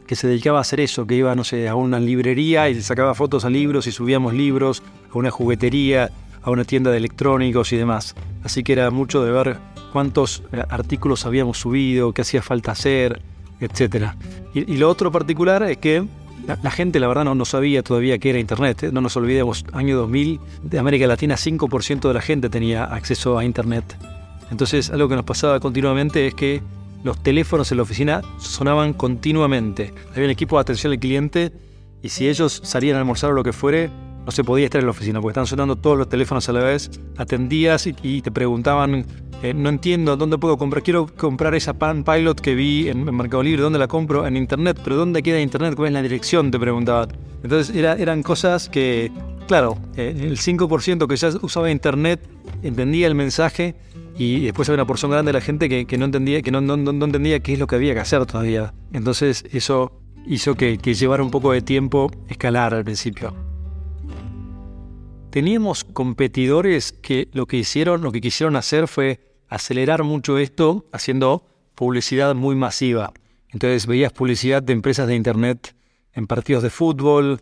que 0.08 0.16
se 0.16 0.28
dedicaba 0.28 0.58
a 0.58 0.62
hacer 0.62 0.80
eso, 0.80 1.08
que 1.08 1.16
iba, 1.16 1.34
no 1.36 1.44
sé, 1.44 1.70
a 1.70 1.76
una 1.76 2.00
librería 2.00 2.70
y 2.70 2.82
sacaba 2.82 3.16
fotos 3.16 3.46
a 3.46 3.50
libros 3.50 3.88
y 3.88 3.92
subíamos 3.92 4.34
libros, 4.34 4.84
a 5.14 5.18
una 5.18 5.32
juguetería, 5.32 6.12
a 6.44 6.50
una 6.50 6.66
tienda 6.66 6.92
de 6.92 6.98
electrónicos 6.98 7.72
y 7.72 7.78
demás. 7.78 8.16
Así 8.44 8.64
que 8.64 8.74
era 8.74 8.90
mucho 8.92 9.24
de 9.24 9.32
ver 9.32 9.58
cuántos 9.92 10.44
eh, 10.52 10.64
artículos 10.70 11.26
habíamos 11.26 11.60
subido, 11.60 12.14
qué 12.14 12.24
hacía 12.24 12.42
falta 12.42 12.72
hacer, 12.72 13.22
etc. 13.60 14.08
Y, 14.54 14.78
lo 14.78 14.90
otro 14.90 15.12
particular 15.12 15.64
es 15.64 15.78
que 15.78 16.04
la, 16.46 16.72
gente, 16.72 17.00
la 17.00 17.08
verdad, 17.08 17.24
no, 17.24 17.46
sabía 17.46 17.84
todavía 17.84 18.18
qué 18.18 18.32
era 18.32 18.40
Internet. 18.40 18.84
¿eh? 18.84 18.90
No 18.92 19.02
nos 19.02 19.16
olvidemos, 19.16 19.66
año 19.74 19.98
2000, 19.98 20.40
de 20.64 20.80
América 20.80 21.08
Latina, 21.08 21.36
5% 21.36 22.08
de 22.08 22.14
la 22.14 22.22
gente 22.22 22.50
tenía 22.50 22.86
acceso 22.86 23.38
a 23.38 23.46
Internet. 23.46 23.98
Entonces, 24.50 24.90
algo 24.90 25.08
que 25.08 25.16
nos 25.16 25.26
pasaba 25.26 25.60
continuamente 25.60 26.28
es 26.28 26.34
que 26.34 26.62
los 27.04 27.22
teléfonos 27.24 27.72
en 27.72 27.78
la 27.78 27.84
oficina 27.84 28.22
sonaban 28.40 28.94
continuamente. 28.94 29.94
Había 30.12 30.26
un 30.26 30.32
equipo 30.32 30.58
de 30.58 30.62
atención 30.62 30.92
al 30.92 31.00
cliente 31.00 31.52
y 32.04 32.10
si 32.10 32.28
ellos 32.28 32.62
salían 32.64 32.96
a 32.98 33.00
almorzar 33.00 33.32
o 33.32 33.34
lo 33.34 33.44
que 33.44 33.54
fuere, 33.54 33.90
no 34.26 34.32
se 34.32 34.44
podía 34.44 34.66
estar 34.66 34.80
en 34.80 34.86
la 34.86 34.92
oficina 34.92 35.20
porque 35.20 35.32
estaban 35.32 35.48
sonando 35.48 35.76
todos 35.76 35.98
los 35.98 36.10
teléfonos 36.10 36.48
a 36.50 36.54
la 36.54 36.62
vez. 36.62 36.92
Atendías 37.18 37.88
y, 37.88 38.22
te 38.22 38.32
preguntaban, 38.32 39.06
eh, 39.42 39.54
no 39.54 39.70
entiendo, 39.70 40.16
¿dónde 40.18 40.38
puedo 40.38 40.58
comprar? 40.58 40.84
Quiero 40.84 41.08
comprar 41.08 41.56
esa 41.56 41.74
Pan 41.74 42.04
Pilot 42.04 42.40
que 42.40 42.56
vi 42.56 42.90
en, 42.90 43.04
Mercado 43.04 43.44
Libre, 43.44 43.62
¿dónde 43.62 43.80
la 43.80 43.88
compro? 43.88 44.26
En 44.28 44.38
Internet, 44.38 44.80
pero 44.84 44.96
¿dónde 44.96 45.24
queda 45.24 45.40
Internet? 45.40 45.76
¿Cuál 45.76 45.88
es 45.88 45.94
la 45.94 46.02
dirección? 46.02 46.52
Te 46.52 46.60
preguntaban. 46.60 47.10
Entonces 47.44 47.76
eran 47.76 48.22
cosas 48.22 48.70
que, 48.70 49.12
claro, 49.48 49.78
eh, 49.96 50.14
el 50.16 50.38
5% 50.38 51.08
que 51.08 51.16
ya 51.16 51.30
usaba 51.42 51.72
Internet 51.72 52.22
entendía 52.62 53.08
el 53.08 53.16
mensaje 53.16 53.76
y 54.18 54.42
después 54.42 54.70
había 54.70 54.84
una 54.84 54.88
porción 54.88 55.10
grande 55.10 55.30
de 55.30 55.40
la 55.40 55.42
gente 55.42 55.68
que, 55.68 55.98
no 55.98 56.06
entendía 56.06 56.42
que 56.44 56.52
no, 56.52 56.62
no, 56.62 56.78
no, 56.78 57.06
entendía 57.06 57.40
qué 57.40 57.54
es 57.54 57.60
lo 57.60 57.66
que 57.66 57.76
había 57.76 57.96
que 57.96 58.02
hacer 58.02 58.24
todavía. 58.28 58.74
Entonces 58.94 59.44
eso 59.52 60.00
hizo 60.28 60.54
que, 60.54 60.78
que 60.78 60.94
llevara 60.94 61.24
un 61.24 61.32
poco 61.32 61.52
de 61.52 61.62
tiempo 61.62 62.12
escalar 62.30 62.76
al 62.76 62.84
principio 62.84 63.34
teníamos 65.32 65.84
competidores 65.84 66.92
que 66.92 67.30
lo 67.34 67.46
que 67.46 67.58
hicieron, 67.58 68.02
lo 68.02 68.12
que 68.12 68.22
quisieron 68.22 68.56
hacer 68.56 68.88
fue 68.88 69.20
acelerar 69.48 70.04
mucho 70.04 70.38
esto 70.38 70.86
haciendo 70.92 71.46
publicidad 71.76 72.36
muy 72.36 72.56
masiva. 72.56 73.14
Entonces 73.50 73.88
veías 73.88 74.14
publicidad 74.14 74.62
de 74.62 74.74
empresas 74.74 75.08
de 75.08 75.16
internet 75.16 75.76
en 76.14 76.28
partidos 76.28 76.64
de 76.64 76.70
fútbol, 76.70 77.42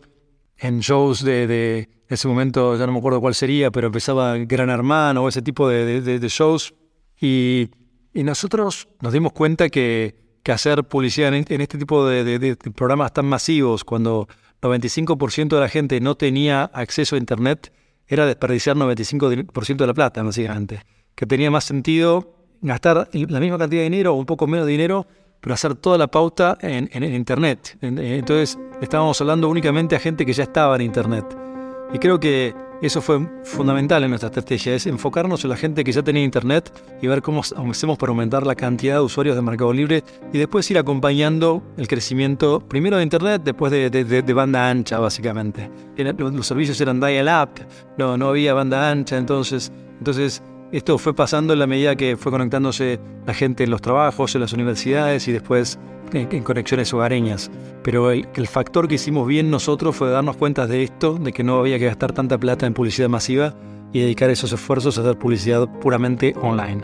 en 0.56 0.80
shows 0.80 1.22
de, 1.24 1.46
de 1.46 1.88
ese 2.10 2.26
momento 2.26 2.76
ya 2.76 2.86
no 2.86 2.92
me 2.92 2.98
acuerdo 2.98 3.20
cuál 3.20 3.34
sería, 3.34 3.70
pero 3.70 3.86
empezaba 3.86 4.36
Gran 4.38 4.68
Hermano 4.68 5.22
o 5.22 5.28
ese 5.28 5.42
tipo 5.42 5.68
de, 5.68 6.18
shows. 6.28 6.74
Y, 7.20 7.70
nosotros 8.12 8.88
nos 9.00 9.12
dimos 9.12 9.32
cuenta 9.32 9.68
que, 9.68 10.16
que 10.42 10.50
hacer 10.50 10.82
publicidad 10.82 11.32
en, 11.32 11.44
en 11.48 11.60
este 11.60 11.78
tipo 11.78 12.04
de, 12.06 12.56
programas 12.74 13.12
tan 13.12 13.26
masivos, 13.26 13.84
cuando 13.84 14.26
95% 14.60 15.48
de 15.48 15.60
la 15.60 15.68
gente 15.68 16.00
no 16.00 16.16
tenía 16.16 16.64
acceso 16.64 17.14
a 17.14 17.18
Internet, 17.20 17.72
era 18.10 18.26
desperdiciar 18.26 18.76
95% 18.76 19.76
de 19.76 19.86
la 19.86 19.94
plata, 19.94 20.22
básicamente. 20.22 20.82
Que 21.14 21.26
tenía 21.26 21.50
más 21.50 21.64
sentido 21.64 22.34
gastar 22.60 23.08
la 23.12 23.40
misma 23.40 23.56
cantidad 23.56 23.80
de 23.80 23.84
dinero 23.84 24.14
o 24.14 24.18
un 24.18 24.26
poco 24.26 24.46
menos 24.48 24.66
de 24.66 24.72
dinero, 24.72 25.06
pero 25.40 25.54
hacer 25.54 25.76
toda 25.76 25.96
la 25.96 26.08
pauta 26.08 26.58
en, 26.60 26.88
Internet. 27.14 27.78
Entonces, 27.80 28.58
estábamos 28.82 29.20
hablando 29.20 29.48
únicamente 29.48 29.94
a 29.94 30.00
gente 30.00 30.26
que 30.26 30.32
ya 30.32 30.42
estaba 30.42 30.74
en 30.74 30.82
Internet. 30.82 31.49
Y 31.92 31.98
creo 31.98 32.20
que 32.20 32.54
eso 32.82 33.02
fue 33.02 33.20
fundamental 33.44 34.02
en 34.04 34.10
nuestra 34.10 34.28
estrategia, 34.28 34.74
es 34.74 34.86
enfocarnos 34.86 35.44
en 35.44 35.50
la 35.50 35.56
gente 35.56 35.84
que 35.84 35.92
ya 35.92 36.02
tenía 36.02 36.24
internet 36.24 36.72
y 37.02 37.06
ver 37.08 37.20
cómo 37.20 37.42
hacemos 37.42 37.98
para 37.98 38.10
aumentar 38.10 38.46
la 38.46 38.54
cantidad 38.54 38.94
de 38.94 39.00
usuarios 39.00 39.36
de 39.36 39.42
Mercado 39.42 39.72
Libre 39.72 40.02
y 40.32 40.38
después 40.38 40.70
ir 40.70 40.78
acompañando 40.78 41.62
el 41.76 41.88
crecimiento 41.88 42.60
primero 42.60 42.96
de 42.96 43.02
internet, 43.02 43.42
después 43.44 43.70
de, 43.70 44.32
banda 44.32 44.70
ancha 44.70 44.98
básicamente. 44.98 45.70
Los 46.16 46.46
servicios 46.46 46.80
eran 46.80 47.00
dial-up, 47.00 47.50
no, 47.98 48.16
no 48.16 48.28
había 48.28 48.54
banda 48.54 48.90
ancha, 48.90 49.18
entonces, 49.18 49.70
entonces 49.98 50.42
esto 50.72 50.98
fue 50.98 51.14
pasando 51.14 51.52
en 51.52 51.58
la 51.58 51.66
medida 51.66 51.96
que 51.96 52.16
fue 52.16 52.30
conectándose 52.30 53.00
la 53.26 53.34
gente 53.34 53.64
en 53.64 53.70
los 53.70 53.82
trabajos, 53.82 54.34
en 54.34 54.40
las 54.40 54.52
universidades 54.52 55.26
y 55.26 55.32
después 55.32 55.78
en, 56.12 56.42
conexiones 56.42 56.92
hogareñas. 56.94 57.50
Pero 57.82 58.10
el, 58.12 58.46
factor 58.46 58.86
que 58.86 58.94
hicimos 58.94 59.26
bien 59.26 59.50
nosotros 59.50 59.96
fue 59.96 60.10
darnos 60.10 60.36
cuenta 60.36 60.66
de 60.66 60.84
esto, 60.84 61.14
de 61.14 61.32
que 61.32 61.42
no 61.42 61.58
había 61.58 61.78
que 61.78 61.86
gastar 61.86 62.12
tanta 62.12 62.38
plata 62.38 62.66
en 62.66 62.74
publicidad 62.74 63.08
masiva 63.08 63.54
y 63.92 64.00
dedicar 64.00 64.30
esos 64.30 64.52
esfuerzos 64.52 64.96
a 64.98 65.00
hacer 65.00 65.18
publicidad 65.18 65.68
puramente 65.80 66.34
online. 66.40 66.82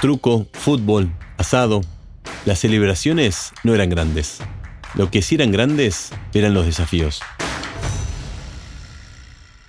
Truco, 0.00 0.46
fútbol, 0.52 1.10
asado. 1.36 1.80
Las 2.46 2.60
celebraciones 2.60 3.52
no 3.64 3.74
eran 3.74 3.90
grandes. 3.90 4.38
Lo 4.94 5.10
que 5.10 5.20
sí 5.20 5.34
eran 5.34 5.52
grandes 5.52 6.12
eran 6.32 6.54
los 6.54 6.64
desafíos. 6.64 7.20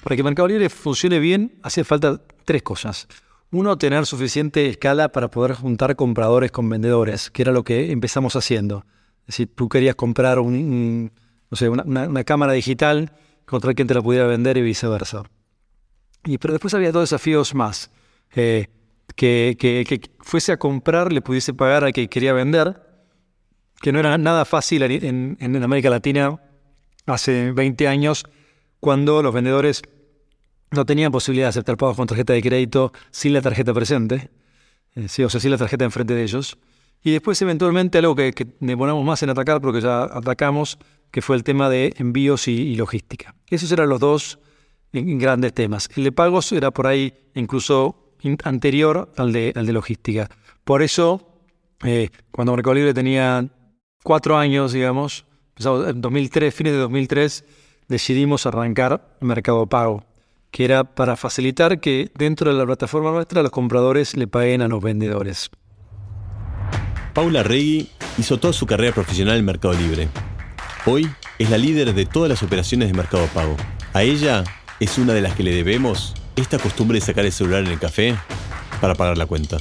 Para 0.04 0.16
que 0.16 0.24
Mercado 0.24 0.48
Libre 0.48 0.70
funcione 0.70 1.20
bien, 1.20 1.60
hacía 1.62 1.84
falta 1.84 2.22
tres 2.46 2.64
cosas. 2.64 3.08
Uno, 3.52 3.78
tener 3.78 4.06
suficiente 4.06 4.68
escala 4.68 5.10
para 5.10 5.30
poder 5.30 5.54
juntar 5.54 5.96
compradores 5.96 6.52
con 6.52 6.70
vendedores, 6.70 7.30
que 7.30 7.42
era 7.42 7.52
lo 7.52 7.64
que 7.64 7.92
empezamos 7.92 8.36
haciendo. 8.36 8.86
Es 9.22 9.28
decir, 9.28 9.52
tú 9.54 9.70
querías 9.70 9.96
comprar 9.96 10.40
una, 10.40 12.24
cámara 12.26 12.54
digital, 12.54 13.12
contra 13.46 13.74
quien 13.74 13.88
te 13.88 13.94
la 13.94 14.02
pudiera 14.02 14.26
vender 14.26 14.58
y 14.58 14.62
viceversa. 14.62 15.24
Y, 16.24 16.38
pero 16.38 16.54
después 16.54 16.74
había 16.74 16.92
dos 16.92 17.04
desafíos 17.04 17.54
más. 17.54 17.92
Eh, 18.34 18.68
que, 19.16 19.58
que, 19.60 20.02
fuese 20.22 20.54
a 20.54 20.58
comprar, 20.58 21.12
le 21.12 21.22
pudiese 21.22 21.54
pagar 21.54 21.84
al 21.84 21.92
que 21.92 22.08
quería 22.08 22.32
vender, 22.32 22.82
que 23.82 23.92
no 23.92 24.00
era 24.00 24.18
nada 24.18 24.46
fácil 24.46 24.84
en 24.84 25.64
América 25.64 25.90
Latina 25.90 26.40
hace 27.06 27.52
20 27.52 27.88
años, 27.88 28.26
cuando 28.82 29.24
los 29.24 29.34
vendedores 29.34 29.84
no 30.72 30.86
tenía 30.86 31.10
posibilidad 31.10 31.46
de 31.46 31.50
aceptar 31.50 31.78
pagos 31.78 31.96
con 31.96 32.08
tarjeta 32.08 32.34
de 32.34 32.42
crédito 32.42 32.92
sin 33.12 33.32
la 33.32 33.42
tarjeta 33.42 33.74
presente, 33.74 34.30
eh, 34.96 35.08
sí, 35.08 35.24
o 35.24 35.30
sea, 35.30 35.40
sin 35.40 35.52
la 35.52 35.58
tarjeta 35.58 35.86
enfrente 35.86 36.14
de 36.14 36.24
ellos. 36.24 36.58
Y 37.04 37.12
después, 37.12 37.42
eventualmente, 37.42 38.00
algo 38.00 38.16
que, 38.16 38.34
que 38.34 38.48
demoramos 38.60 39.06
más 39.06 39.24
en 39.24 39.30
atacar, 39.30 39.62
porque 39.62 39.82
ya 39.82 40.04
atacamos, 40.04 40.78
que 41.12 41.22
fue 41.22 41.36
el 41.36 41.44
tema 41.44 41.70
de 41.70 41.94
envíos 41.98 42.48
y, 42.48 42.76
logística. 42.76 43.36
Esos 43.50 43.72
eran 43.72 43.88
los 43.90 44.00
dos 44.00 44.40
grandes 44.94 45.54
temas. 45.54 45.90
El 45.96 46.06
de 46.06 46.12
pagos 46.12 46.52
era 46.52 46.72
por 46.72 46.88
ahí 46.88 47.14
incluso 47.36 48.16
anterior 48.44 49.12
al 49.18 49.32
de, 49.32 49.54
al 49.56 49.66
de 49.66 49.74
logística. 49.74 50.30
Por 50.64 50.82
eso, 50.82 51.40
eh, 51.84 52.10
cuando 52.32 52.54
Mercado 52.54 52.76
Libre 52.76 52.94
tenía 52.94 53.48
cuatro 54.04 54.38
años, 54.38 54.74
digamos, 54.74 55.26
en 55.58 56.02
2003, 56.02 56.54
fines 56.54 56.74
de 56.74 56.80
2003, 56.80 57.46
decidimos 57.92 58.48
arrancar 58.48 59.16
Mercado 59.20 59.68
Pago 59.68 60.04
que 60.52 60.66
era 60.66 60.84
para 60.84 61.16
facilitar 61.16 61.80
que 61.80 62.12
dentro 62.14 62.52
de 62.52 62.60
la 62.60 62.66
plataforma 62.66 63.12
nuestra 63.12 63.42
los 63.42 63.52
compradores 63.52 64.16
le 64.18 64.28
paguen 64.28 64.62
a 64.62 64.68
los 64.68 64.84
vendedores. 64.84 65.50
Paula 67.14 67.42
Regui 67.42 67.90
hizo 68.18 68.38
toda 68.38 68.54
su 68.54 68.66
carrera 68.66 68.94
profesional 68.94 69.38
en 69.38 69.46
Mercado 69.46 69.74
Libre. 69.74 70.10
Hoy 70.86 71.10
es 71.40 71.50
la 71.50 71.58
líder 71.58 71.94
de 71.94 72.06
todas 72.06 72.30
las 72.30 72.44
operaciones 72.44 72.90
de 72.90 72.94
Mercado 72.94 73.26
Pago. 73.28 73.56
A 73.94 74.04
ella 74.04 74.44
es 74.80 74.98
una 74.98 75.14
de 75.14 75.22
las 75.22 75.36
que 75.36 75.44
le 75.44 75.54
debemos 75.54 76.14
esta 76.36 76.60
costumbre 76.60 77.00
de 77.00 77.06
sacar 77.06 77.26
el 77.26 77.32
celular 77.32 77.62
en 77.62 77.72
el 77.72 77.80
café 77.80 78.16
para 78.80 78.96
pagar 78.96 79.18
la 79.18 79.26
cuenta. 79.26 79.58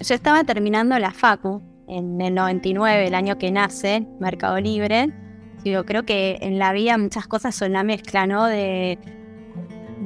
Yo 0.00 0.14
estaba 0.14 0.44
terminando 0.44 0.98
la 0.98 1.12
FACU 1.12 1.62
en 1.88 2.20
el 2.20 2.34
99, 2.34 3.08
el 3.08 3.14
año 3.14 3.38
que 3.38 3.50
nace 3.50 4.06
Mercado 4.20 4.60
Libre, 4.60 5.12
yo 5.70 5.84
creo 5.84 6.04
que 6.04 6.38
en 6.40 6.58
la 6.58 6.72
vida 6.72 6.96
muchas 6.98 7.26
cosas 7.26 7.54
son 7.54 7.72
la 7.72 7.82
mezcla, 7.82 8.26
¿no? 8.26 8.46
De, 8.46 8.98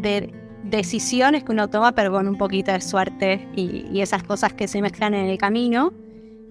de 0.00 0.32
decisiones 0.64 1.44
que 1.44 1.52
uno 1.52 1.68
toma, 1.68 1.92
pero 1.92 2.12
con 2.12 2.28
un 2.28 2.36
poquito 2.36 2.72
de 2.72 2.80
suerte 2.80 3.48
y, 3.54 4.00
esas 4.00 4.22
cosas 4.22 4.52
que 4.52 4.68
se 4.68 4.80
mezclan 4.82 5.14
en 5.14 5.26
el 5.26 5.38
camino. 5.38 5.92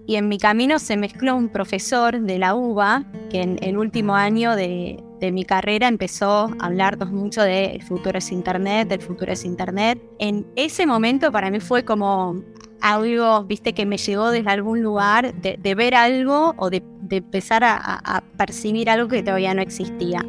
Y 0.06 0.16
en 0.16 0.28
mi 0.28 0.40
camino 0.40 0.80
se 0.80 0.98
mezcló 0.98 1.36
un 1.36 1.50
profesor 1.50 2.20
de 2.20 2.40
la 2.40 2.56
UBA, 2.56 3.06
que 3.30 3.42
en 3.42 3.60
el 3.62 3.78
último 3.78 4.16
año 4.16 4.56
de, 4.56 5.04
de 5.20 5.32
mi 5.32 5.44
carrera 5.44 5.88
empezó 5.88 6.52
a 6.60 6.66
hablarnos 6.66 7.12
mucho 7.12 7.44
de 7.44 7.66
el 7.66 7.84
futuro 7.84 8.18
es 8.18 8.32
Internet, 8.32 8.88
del 8.88 9.02
futuro 9.02 9.32
es 9.32 9.46
Internet. 9.46 10.02
En 10.18 10.48
ese 10.56 10.88
momento 10.88 11.32
para 11.32 11.52
mí 11.52 11.60
fue 11.60 11.86
como 11.86 12.42
algo, 12.82 13.44
viste, 13.44 13.74
que 13.74 13.86
me 13.86 13.98
llegó 13.98 14.32
desde 14.32 14.50
algún 14.50 14.82
lugar 14.82 15.34
de, 15.34 15.76
ver 15.76 15.96
algo 15.96 16.54
o 16.58 16.70
de, 16.70 16.82
empezar 17.18 17.64
a, 17.64 17.76
a, 17.78 18.22
percibir 18.38 18.90
algo 18.90 19.08
que 19.08 19.24
todavía 19.24 19.54
no 19.54 19.62
existía. 19.62 20.26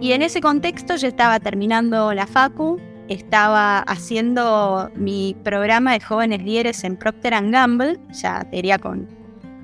Y 0.00 0.12
en 0.12 0.22
ese 0.22 0.40
contexto 0.40 0.96
yo 0.96 1.08
estaba 1.08 1.40
terminando 1.40 2.12
la 2.12 2.26
FACU, 2.26 2.78
estaba 3.08 3.80
haciendo 3.80 4.90
mi 4.94 5.36
programa 5.44 5.92
de 5.92 6.00
jóvenes 6.00 6.42
líderes 6.42 6.84
en 6.84 6.96
Procter 6.96 7.34
Gamble, 7.50 7.98
ya 8.12 8.46
diría 8.50 8.78
con 8.78 9.08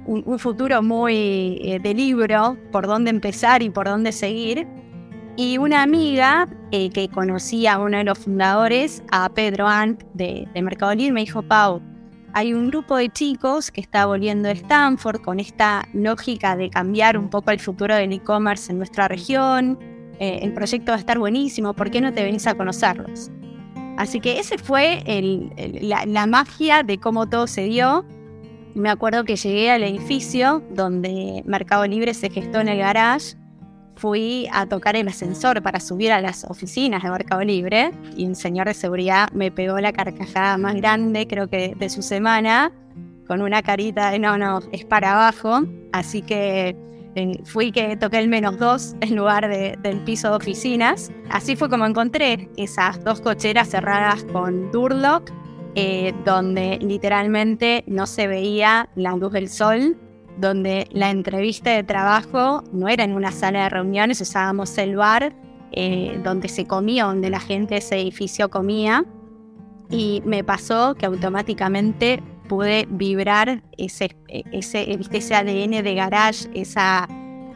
un, 0.06 0.38
futuro 0.38 0.82
muy 0.82 1.60
eh, 1.62 1.78
de 1.80 1.94
libro, 1.94 2.56
por 2.72 2.86
dónde 2.86 3.10
empezar 3.10 3.62
y 3.62 3.70
por 3.70 3.86
dónde 3.86 4.12
seguir. 4.12 4.66
Y 5.36 5.58
una 5.58 5.82
amiga 5.82 6.48
eh, 6.72 6.90
que 6.90 7.08
conocía 7.08 7.74
a 7.74 7.78
uno 7.78 7.98
de 7.98 8.04
los 8.04 8.18
fundadores, 8.18 9.02
a 9.10 9.28
Pedro 9.30 9.68
Ant 9.68 10.02
de, 10.14 10.48
de 10.52 10.62
Mercado 10.62 10.94
Libre, 10.94 11.12
me 11.12 11.20
dijo, 11.20 11.42
Pau, 11.42 11.80
hay 12.32 12.54
un 12.54 12.68
grupo 12.68 12.96
de 12.96 13.08
chicos 13.08 13.70
que 13.70 13.80
está 13.80 14.06
volviendo 14.06 14.48
a 14.48 14.52
Stanford 14.52 15.20
con 15.20 15.40
esta 15.40 15.86
lógica 15.92 16.56
de 16.56 16.70
cambiar 16.70 17.18
un 17.18 17.28
poco 17.28 17.50
el 17.50 17.60
futuro 17.60 17.94
del 17.94 18.12
e-commerce 18.12 18.70
en 18.70 18.78
nuestra 18.78 19.08
región. 19.08 19.78
Eh, 20.18 20.40
el 20.42 20.52
proyecto 20.52 20.92
va 20.92 20.96
a 20.96 21.00
estar 21.00 21.18
buenísimo, 21.18 21.74
¿por 21.74 21.90
qué 21.90 22.00
no 22.00 22.12
te 22.12 22.22
venís 22.22 22.46
a 22.46 22.54
conocerlos? 22.54 23.30
Así 23.96 24.20
que 24.20 24.38
ese 24.38 24.58
fue 24.58 25.02
la, 25.82 26.06
la 26.06 26.26
magia 26.26 26.82
de 26.82 26.98
cómo 26.98 27.28
todo 27.28 27.46
se 27.46 27.64
dio. 27.64 28.04
Me 28.74 28.88
acuerdo 28.88 29.24
que 29.24 29.36
llegué 29.36 29.70
al 29.70 29.82
edificio 29.82 30.62
donde 30.70 31.42
Mercado 31.44 31.86
Libre 31.86 32.14
se 32.14 32.30
gestó 32.30 32.60
en 32.60 32.68
el 32.68 32.78
garage. 32.78 33.36
Fui 34.00 34.48
a 34.50 34.64
tocar 34.64 34.96
el 34.96 35.08
ascensor 35.08 35.62
para 35.62 35.78
subir 35.78 36.10
a 36.10 36.22
las 36.22 36.44
oficinas 36.44 37.02
de 37.02 37.10
Mercado 37.10 37.42
Libre 37.42 37.90
y 38.16 38.24
un 38.24 38.34
señor 38.34 38.66
de 38.66 38.72
seguridad 38.72 39.28
me 39.34 39.50
pegó 39.50 39.78
la 39.78 39.92
carcajada 39.92 40.56
más 40.56 40.74
grande, 40.76 41.26
creo 41.26 41.48
que 41.48 41.74
de 41.78 41.90
su 41.90 42.00
semana, 42.00 42.72
con 43.26 43.42
una 43.42 43.60
carita 43.62 44.10
de 44.10 44.18
no, 44.18 44.38
no, 44.38 44.60
es 44.72 44.86
para 44.86 45.12
abajo. 45.12 45.64
Así 45.92 46.22
que 46.22 46.74
eh, 47.14 47.42
fui 47.44 47.72
que 47.72 47.94
toqué 47.98 48.20
el 48.20 48.28
menos 48.28 48.58
dos 48.58 48.96
en 49.02 49.16
lugar 49.16 49.46
del 49.50 50.00
piso 50.04 50.30
de 50.30 50.36
oficinas. 50.36 51.12
Así 51.28 51.54
fue 51.54 51.68
como 51.68 51.84
encontré 51.84 52.48
esas 52.56 53.04
dos 53.04 53.20
cocheras 53.20 53.68
cerradas 53.68 54.24
con 54.32 54.72
Durlock 54.72 55.30
eh, 55.76 56.12
donde 56.24 56.78
literalmente 56.80 57.84
no 57.86 58.06
se 58.06 58.26
veía 58.26 58.88
la 58.96 59.14
luz 59.14 59.32
del 59.32 59.48
sol, 59.48 59.96
donde 60.38 60.88
la 60.92 61.10
entrevista 61.10 61.70
de 61.70 61.82
trabajo 61.82 62.62
no 62.72 62.88
era 62.88 63.04
en 63.04 63.12
una 63.12 63.32
sala 63.32 63.64
de 63.64 63.68
reuniones, 63.70 64.20
usábamos 64.20 64.76
el 64.78 64.96
bar 64.96 65.34
eh, 65.72 66.20
donde 66.24 66.48
se 66.48 66.66
comía, 66.66 67.04
donde 67.04 67.30
la 67.30 67.40
gente 67.40 67.74
de 67.74 67.78
ese 67.78 68.00
edificio 68.00 68.48
comía. 68.50 69.04
Y 69.88 70.22
me 70.24 70.44
pasó 70.44 70.94
que 70.94 71.06
automáticamente 71.06 72.22
pude 72.48 72.86
vibrar 72.90 73.62
ese, 73.76 74.16
ese, 74.28 74.98
ese 75.10 75.34
ADN 75.34 75.82
de 75.82 75.94
garage, 75.94 76.48
esa 76.54 77.08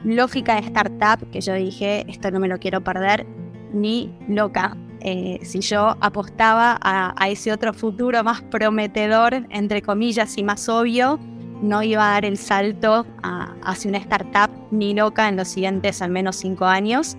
lógica 0.04 0.54
de 0.54 0.66
startup 0.66 1.30
que 1.30 1.40
yo 1.40 1.54
dije, 1.54 2.04
esto 2.08 2.30
no 2.30 2.38
me 2.38 2.48
lo 2.48 2.58
quiero 2.58 2.82
perder 2.82 3.26
ni 3.72 4.14
loca. 4.28 4.76
Eh, 5.00 5.38
si 5.42 5.60
yo 5.60 5.96
apostaba 6.00 6.78
a, 6.80 7.28
ese 7.28 7.52
otro 7.52 7.74
futuro 7.74 8.24
más 8.24 8.40
prometedor, 8.42 9.46
entre 9.50 9.82
comillas, 9.82 10.38
y 10.38 10.44
más 10.44 10.68
obvio, 10.68 11.18
no 11.62 11.82
iba 11.82 12.08
a 12.08 12.12
dar 12.12 12.24
el 12.24 12.36
salto 12.36 13.06
hacia 13.22 13.88
una 13.88 13.98
startup 13.98 14.50
ni 14.70 14.94
loca 14.94 15.28
en 15.28 15.36
los 15.36 15.48
siguientes 15.48 16.02
al 16.02 16.10
menos 16.10 16.36
cinco 16.36 16.66
años. 16.66 17.16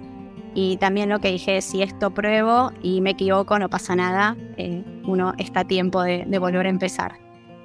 Y 0.53 0.77
también 0.77 1.09
lo 1.09 1.19
que 1.19 1.31
dije, 1.31 1.61
si 1.61 1.81
esto 1.81 2.11
pruebo 2.11 2.71
y 2.81 3.01
me 3.01 3.11
equivoco, 3.11 3.59
no 3.59 3.69
pasa 3.69 3.95
nada, 3.95 4.37
eh, 4.55 4.83
uno 5.05 5.33
está 5.37 5.61
a 5.61 5.65
tiempo 5.65 6.01
de, 6.01 6.25
volver 6.39 6.65
a 6.65 6.69
empezar. 6.69 7.19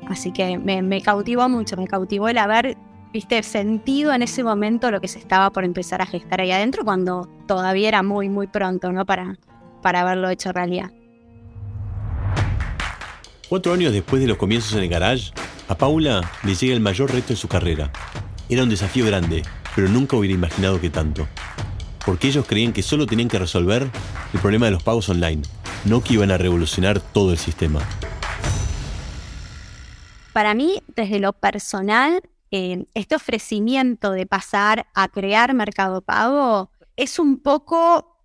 Así 0.09 0.33
que 0.33 0.59
me, 0.59 0.83
me, 0.83 1.00
cautivó 1.00 1.48
mucho, 1.48 1.76
me 1.76 1.87
cautivó 1.87 2.28
el 2.28 2.38
haber, 2.38 2.76
viste, 3.12 3.44
sentido 3.44 4.12
en 4.12 4.22
ese 4.22 4.42
momento 4.42 4.90
lo 4.90 5.00
que 5.00 5.06
se 5.06 5.20
estaba 5.20 5.50
por 5.50 5.64
empezar 5.64 6.02
a 6.02 6.06
gestar 6.06 6.40
ahí 6.40 6.50
adentro 6.50 6.85
cuando 6.85 7.28
todavía 7.46 7.87
era 7.87 8.02
muy, 8.02 8.28
muy 8.28 8.48
pronto, 8.48 8.90
¿no? 8.90 9.06
Para, 9.06 9.37
para 9.83 10.00
haberlo 10.00 10.28
hecho 10.28 10.50
realidad. 10.50 10.90
Cuatro 13.48 13.72
años 13.72 13.92
después 13.92 14.20
de 14.22 14.28
los 14.28 14.37
comienzos 14.37 14.74
en 14.74 14.85
el 14.85 14.88
garage, 14.88 15.33
a 15.70 15.76
Paula 15.76 16.28
le 16.42 16.56
llega 16.56 16.74
el 16.74 16.80
mayor 16.80 17.12
reto 17.12 17.28
de 17.28 17.37
su 17.37 17.46
carrera. 17.46 17.92
Era 18.48 18.64
un 18.64 18.70
desafío 18.70 19.06
grande, 19.06 19.44
pero 19.76 19.88
nunca 19.88 20.16
hubiera 20.16 20.35
imaginado 20.35 20.80
que 20.80 20.90
tanto. 20.90 21.28
Porque 22.04 22.26
ellos 22.26 22.44
creían 22.44 22.72
que 22.72 22.83
solo 22.83 23.06
tenían 23.06 23.28
que 23.28 23.38
resolver 23.38 23.88
el 24.35 24.40
problema 24.40 24.66
de 24.66 24.72
los 24.72 24.83
pagos 24.83 25.09
online, 25.09 25.42
no 25.85 26.02
que 26.02 26.14
iban 26.14 26.33
a 26.33 26.38
revolucionar 26.38 26.98
todo 26.98 27.30
el 27.30 27.38
sistema. 27.38 27.78
Para 30.33 30.54
mí, 30.54 30.83
desde 30.96 31.20
lo 31.20 31.35
personal, 31.35 32.20
eh, 32.50 32.87
este 32.94 33.14
ofrecimiento 33.14 34.11
de 34.11 34.26
pasar 34.26 34.88
a 34.92 35.06
crear 35.06 35.54
Mercado 35.54 36.00
Pago 36.00 36.72
es 36.96 37.20
un 37.20 37.38
poco 37.38 38.24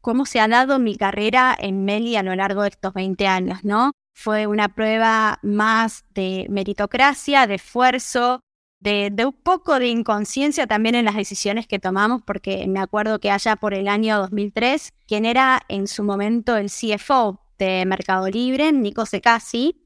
cómo 0.00 0.26
se 0.26 0.40
ha 0.40 0.48
dado 0.48 0.80
mi 0.80 0.96
carrera 0.96 1.56
en 1.56 1.84
Meli 1.84 2.16
a 2.16 2.24
lo 2.24 2.34
largo 2.34 2.62
de 2.62 2.70
estos 2.70 2.92
20 2.92 3.28
años, 3.28 3.62
¿no? 3.62 3.92
Fue 4.14 4.46
una 4.46 4.74
prueba 4.74 5.38
más 5.42 6.04
de 6.14 6.46
meritocracia, 6.48 7.46
de 7.46 7.54
esfuerzo, 7.54 8.40
de, 8.82 9.12
un 9.24 9.32
poco 9.32 9.78
de 9.78 9.88
inconsciencia 9.88 10.66
también 10.66 10.94
en 10.94 11.04
las 11.04 11.14
decisiones 11.14 11.66
que 11.66 11.78
tomamos, 11.78 12.22
porque 12.22 12.66
me 12.66 12.80
acuerdo 12.80 13.20
que 13.20 13.30
allá 13.30 13.56
por 13.56 13.74
el 13.74 13.86
año 13.86 14.18
2003, 14.18 14.92
quien 15.06 15.24
era 15.24 15.62
en 15.68 15.86
su 15.86 16.02
momento 16.02 16.56
el 16.56 16.66
CFO 16.68 17.40
de 17.58 17.84
Mercado 17.86 18.28
Libre, 18.28 18.72
Nico 18.72 19.06
Secasi, 19.06 19.80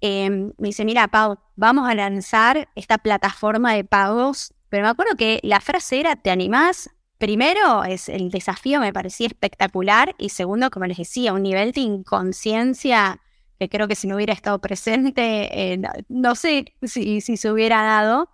em, 0.00 0.52
me 0.58 0.68
dice, 0.68 0.84
mira, 0.84 1.08
Pau, 1.08 1.38
vamos 1.56 1.88
a 1.88 1.94
lanzar 1.94 2.68
esta 2.76 2.98
plataforma 2.98 3.74
de 3.74 3.84
pagos, 3.84 4.54
pero 4.68 4.84
me 4.84 4.90
acuerdo 4.90 5.16
que 5.16 5.40
la 5.42 5.60
frase 5.60 5.98
era, 6.00 6.14
¿te 6.14 6.30
animás? 6.30 6.90
Primero, 7.18 7.82
es 7.84 8.08
el 8.08 8.30
desafío 8.30 8.78
me 8.78 8.92
parecía 8.92 9.26
espectacular 9.26 10.14
y 10.18 10.28
segundo, 10.28 10.70
como 10.70 10.86
les 10.86 10.98
decía, 10.98 11.32
un 11.32 11.42
nivel 11.42 11.72
de 11.72 11.80
inconsciencia 11.80 13.20
que 13.58 13.68
creo 13.68 13.88
que 13.88 13.94
si 13.94 14.06
no 14.06 14.16
hubiera 14.16 14.32
estado 14.32 14.60
presente, 14.60 15.72
eh, 15.72 15.80
no, 16.08 16.34
sé 16.34 16.74
si, 16.82 17.20
se 17.20 17.50
hubiera 17.50 17.82
dado, 17.82 18.28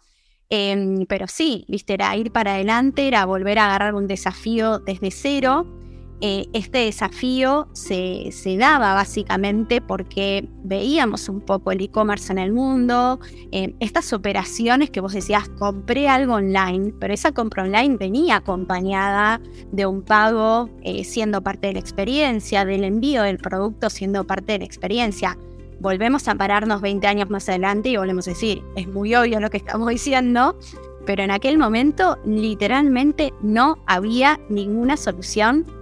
em, 0.51 1.07
pero 1.07 1.27
sí, 1.29 1.65
viste, 1.69 1.95
era 1.95 2.17
ir 2.17 2.33
para 2.33 2.55
adelante, 2.55 3.07
era 3.09 3.25
volver 3.25 3.59
a 3.59 3.67
agarrar 3.67 3.95
un 3.95 4.07
desafío 4.07 4.79
desde 4.79 5.11
cero 5.11 5.82
eh, 6.25 6.47
este 6.53 6.79
desafío 6.79 7.67
se, 7.73 8.31
daba 8.57 8.95
básicamente 8.95 9.81
porque 9.81 10.49
veíamos 10.63 11.29
un 11.29 11.41
poco 11.41 11.73
el 11.73 11.81
e-commerce 11.81 12.33
en 12.33 12.39
el 12.39 12.53
mundo, 12.53 13.19
eh, 13.51 13.75
estas 13.81 14.13
operaciones 14.13 14.91
que 14.91 15.01
vos 15.01 15.15
decías, 15.15 15.49
compré 15.59 16.09
algo 16.09 16.35
online, 16.35 16.95
pero 17.01 17.13
esa 17.13 17.33
compra 17.33 17.65
online 17.65 17.97
venía 17.97 18.37
acompañada 18.37 19.41
de 19.73 19.85
un 19.85 20.03
pago 20.03 20.71
eh, 20.85 21.03
siendo 21.03 21.43
parte 21.43 21.67
de 21.67 21.73
la 21.73 21.81
experiencia, 21.81 22.65
del 22.65 22.85
envío 22.85 23.25
del 23.25 23.39
producto 23.39 23.91
siendo 23.91 24.23
parte 24.23 24.53
de 24.53 24.59
la 24.61 24.65
experiencia. 24.65 25.37
Volvemos 25.81 26.29
a 26.29 26.37
pararnos 26.37 26.83
20 26.83 27.05
años 27.09 27.31
más 27.31 27.49
adelante 27.49 27.89
y 27.89 27.97
volvemos 27.97 28.29
a 28.29 28.31
decir, 28.31 28.63
es 28.77 28.87
muy 28.87 29.13
obvio 29.17 29.41
lo 29.41 29.51
que 29.51 29.57
estamos 29.57 29.89
diciendo, 29.89 30.57
pero 31.05 31.25
en 31.25 31.33
aquel 31.33 31.59
momento 31.59 32.17
literalmente 32.25 33.35
no 33.43 33.79
había 33.89 34.39
ninguna 34.49 34.97
solución 34.97 35.82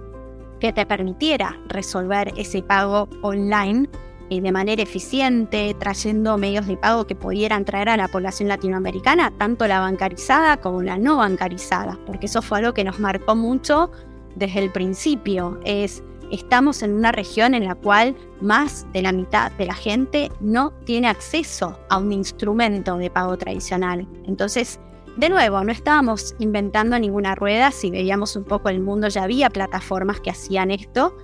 que 0.61 0.71
te 0.71 0.85
permitiera 0.85 1.59
resolver 1.67 2.31
ese 2.37 2.61
pago 2.61 3.09
online 3.21 3.89
y 4.29 4.39
de 4.39 4.51
manera 4.53 4.81
eficiente, 4.81 5.75
trayendo 5.77 6.37
medios 6.37 6.65
de 6.67 6.77
pago 6.77 7.05
que 7.05 7.15
pudieran 7.15 7.65
traer 7.65 7.89
a 7.89 7.97
la 7.97 8.07
población 8.07 8.47
latinoamericana, 8.47 9.33
tanto 9.37 9.67
la 9.67 9.81
bancarizada 9.81 10.55
como 10.57 10.81
la 10.81 10.97
no 10.97 11.17
bancarizada, 11.17 11.99
porque 12.05 12.27
eso 12.27 12.41
fue 12.41 12.59
algo 12.59 12.73
que 12.73 12.85
nos 12.85 12.99
marcó 12.99 13.35
mucho 13.35 13.91
desde 14.35 14.59
el 14.59 14.71
principio. 14.71 15.59
Es 15.65 16.01
estamos 16.31 16.81
en 16.81 16.93
una 16.93 17.11
región 17.11 17.53
en 17.53 17.65
la 17.65 17.75
cual 17.75 18.15
más 18.39 18.87
de 18.93 19.01
la 19.01 19.11
mitad 19.11 19.51
de 19.51 19.65
la 19.65 19.73
gente 19.73 20.31
no 20.39 20.71
tiene 20.85 21.09
acceso 21.09 21.77
a 21.89 21.97
un 21.97 22.13
instrumento 22.13 22.97
de 22.97 23.09
pago 23.09 23.37
tradicional. 23.37 24.07
Entonces, 24.25 24.79
de 25.17 25.29
nuevo, 25.29 25.63
no 25.63 25.71
estábamos 25.71 26.35
inventando 26.39 26.97
ninguna 26.97 27.35
rueda, 27.35 27.71
si 27.71 27.91
veíamos 27.91 28.35
un 28.35 28.45
poco 28.45 28.69
el 28.69 28.79
mundo 28.79 29.07
ya 29.07 29.23
había 29.23 29.49
plataformas 29.49 30.21
que 30.21 30.29
hacían 30.29 30.71
esto, 30.71 31.15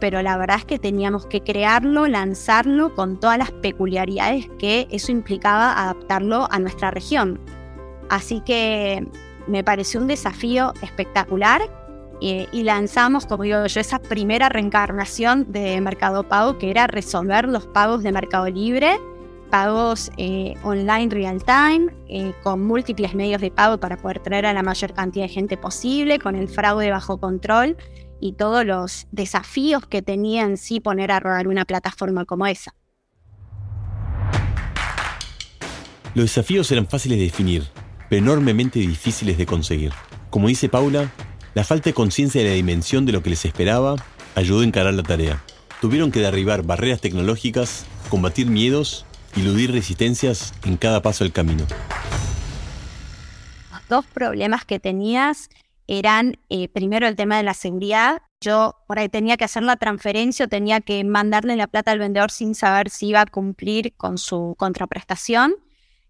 pero 0.00 0.20
la 0.22 0.36
verdad 0.36 0.58
es 0.58 0.64
que 0.64 0.78
teníamos 0.78 1.26
que 1.26 1.42
crearlo, 1.42 2.06
lanzarlo 2.06 2.94
con 2.94 3.18
todas 3.18 3.38
las 3.38 3.50
peculiaridades 3.50 4.48
que 4.58 4.88
eso 4.90 5.12
implicaba 5.12 5.80
adaptarlo 5.80 6.48
a 6.50 6.58
nuestra 6.58 6.90
región. 6.90 7.40
Así 8.08 8.40
que 8.40 9.06
me 9.46 9.64
pareció 9.64 10.00
un 10.00 10.06
desafío 10.06 10.72
espectacular 10.82 11.62
y, 12.20 12.62
lanzamos, 12.62 13.26
como 13.26 13.42
digo 13.42 13.66
yo, 13.66 13.80
esa 13.80 13.98
primera 13.98 14.48
reencarnación 14.48 15.52
de 15.52 15.80
Mercado 15.80 16.24
Pago, 16.24 16.56
que 16.58 16.70
era 16.70 16.86
resolver 16.86 17.46
los 17.46 17.66
pagos 17.66 18.02
de 18.02 18.10
Mercado 18.10 18.48
Libre 18.48 18.98
pagos 19.46 20.10
eh, 20.16 20.54
online 20.62 21.08
real 21.14 21.42
time, 21.42 21.92
eh, 22.08 22.32
con 22.42 22.66
múltiples 22.66 23.14
medios 23.14 23.40
de 23.40 23.50
pago 23.50 23.78
para 23.78 23.96
poder 23.96 24.20
traer 24.20 24.46
a 24.46 24.52
la 24.52 24.62
mayor 24.62 24.92
cantidad 24.92 25.24
de 25.24 25.28
gente 25.32 25.56
posible, 25.56 26.18
con 26.18 26.36
el 26.36 26.48
fraude 26.48 26.90
bajo 26.90 27.18
control 27.18 27.76
y 28.20 28.32
todos 28.32 28.64
los 28.64 29.06
desafíos 29.12 29.86
que 29.86 30.02
tenía 30.02 30.42
en 30.44 30.56
sí 30.56 30.80
poner 30.80 31.12
a 31.12 31.20
rodar 31.20 31.48
una 31.48 31.64
plataforma 31.64 32.24
como 32.24 32.46
esa. 32.46 32.74
Los 36.14 36.24
desafíos 36.24 36.70
eran 36.72 36.86
fáciles 36.86 37.18
de 37.18 37.24
definir, 37.24 37.64
pero 38.08 38.22
enormemente 38.22 38.78
difíciles 38.78 39.36
de 39.36 39.46
conseguir. 39.46 39.92
Como 40.30 40.48
dice 40.48 40.68
Paula, 40.68 41.12
la 41.54 41.64
falta 41.64 41.90
de 41.90 41.94
conciencia 41.94 42.42
de 42.42 42.48
la 42.48 42.54
dimensión 42.54 43.04
de 43.04 43.12
lo 43.12 43.22
que 43.22 43.30
les 43.30 43.44
esperaba 43.44 43.96
ayudó 44.34 44.60
a 44.60 44.64
encarar 44.64 44.94
la 44.94 45.02
tarea. 45.02 45.42
Tuvieron 45.80 46.10
que 46.10 46.20
derribar 46.20 46.62
barreras 46.62 47.00
tecnológicas, 47.00 47.84
combatir 48.08 48.46
miedos 48.46 49.04
y 49.36 49.42
eludir 49.42 49.70
resistencias 49.70 50.54
en 50.64 50.76
cada 50.76 51.02
paso 51.02 51.24
del 51.24 51.32
camino. 51.32 51.64
Los 53.70 53.88
dos 53.88 54.06
problemas 54.06 54.64
que 54.64 54.80
tenías 54.80 55.50
eran 55.86 56.38
eh, 56.48 56.68
primero 56.68 57.06
el 57.06 57.14
tema 57.14 57.36
de 57.36 57.42
la 57.42 57.54
seguridad. 57.54 58.22
Yo 58.40 58.76
por 58.86 58.98
ahí 58.98 59.08
tenía 59.08 59.36
que 59.36 59.44
hacer 59.44 59.62
la 59.62 59.76
transferencia 59.76 60.46
o 60.46 60.48
tenía 60.48 60.80
que 60.80 61.04
mandarle 61.04 61.56
la 61.56 61.68
plata 61.68 61.92
al 61.92 61.98
vendedor 61.98 62.30
sin 62.30 62.54
saber 62.54 62.90
si 62.90 63.08
iba 63.08 63.20
a 63.20 63.26
cumplir 63.26 63.94
con 63.96 64.18
su 64.18 64.54
contraprestación. 64.58 65.54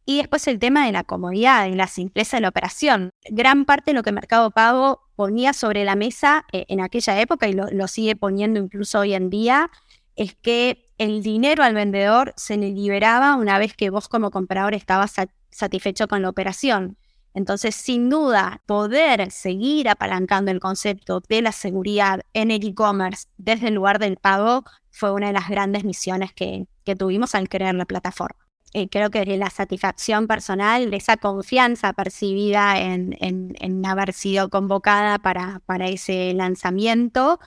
Y 0.09 0.19
después 0.19 0.47
el 0.47 0.61
tema 0.61 0.87
de 0.87 0.93
la 0.93 1.03
comodidad 1.03 1.67
y 1.67 1.75
la 1.75 1.89
simpleza 1.89 2.37
de 2.37 2.43
la 2.43 2.49
operación. 2.49 3.11
Gran 3.29 3.65
parte 3.65 3.91
de 3.91 3.95
lo 3.95 4.05
que 4.05 4.13
Mercado 4.13 4.53
Pago 4.53 5.03
ponía 5.17 5.53
sobre 5.53 5.85
la 5.85 5.97
mesa 5.97 6.45
eh, 6.53 6.65
en 6.69 6.81
aquella 6.81 7.21
época 7.21 7.49
y 7.49 7.55
lo, 7.55 7.89
sigue 7.89 8.15
poniendo 8.15 8.61
incluso 8.61 9.01
hoy 9.01 9.15
en 9.15 9.31
día 9.31 9.69
es 10.17 10.35
que 10.35 10.87
el 10.99 11.23
dinero 11.23 11.63
al 11.63 11.75
vendedor 11.75 12.33
se 12.37 12.57
le 12.57 12.71
liberaba 12.71 13.37
una 13.37 13.59
vez 13.59 13.75
que 13.75 13.91
vos 13.91 14.09
como 14.09 14.31
comprador 14.31 14.75
estabas 14.75 15.15
satisfecho 15.51 16.09
con 16.09 16.23
la 16.23 16.31
operación. 16.31 16.97
Entonces, 17.35 17.75
sin 17.75 18.09
duda, 18.09 18.63
poder 18.65 19.31
seguir 19.31 19.91
apalancando 19.91 20.51
el 20.51 20.59
concepto 20.59 21.23
de 21.29 21.43
la 21.43 21.53
seguridad 21.53 22.23
en 22.33 22.51
el 22.51 22.67
e-commerce 22.67 23.27
desde 23.37 23.69
el 23.69 23.75
lugar 23.75 23.99
del 23.99 24.17
pago 24.17 24.65
fue 24.91 25.13
una 25.13 25.27
de 25.27 25.35
las 25.35 25.51
grandes 25.51 25.85
misiones 25.85 26.33
que, 26.33 26.67
tuvimos 26.99 27.35
al 27.35 27.51
crear 27.51 27.75
la 27.75 27.85
plataforma. 27.85 28.47
Eh, 28.73 28.89
creo 28.89 29.11
que 29.11 29.25
la 29.37 29.51
satisfacción 29.51 30.27
personal, 30.27 30.95
esa 30.95 31.19
confianza 31.19 31.93
percibida 31.93 32.81
en, 32.81 33.85
haber 33.85 34.15
sido 34.15 34.49
convocada 34.49 35.19
para, 35.19 35.61
para 35.67 35.89
ese 35.89 36.33
lanzamiento, 36.33 37.39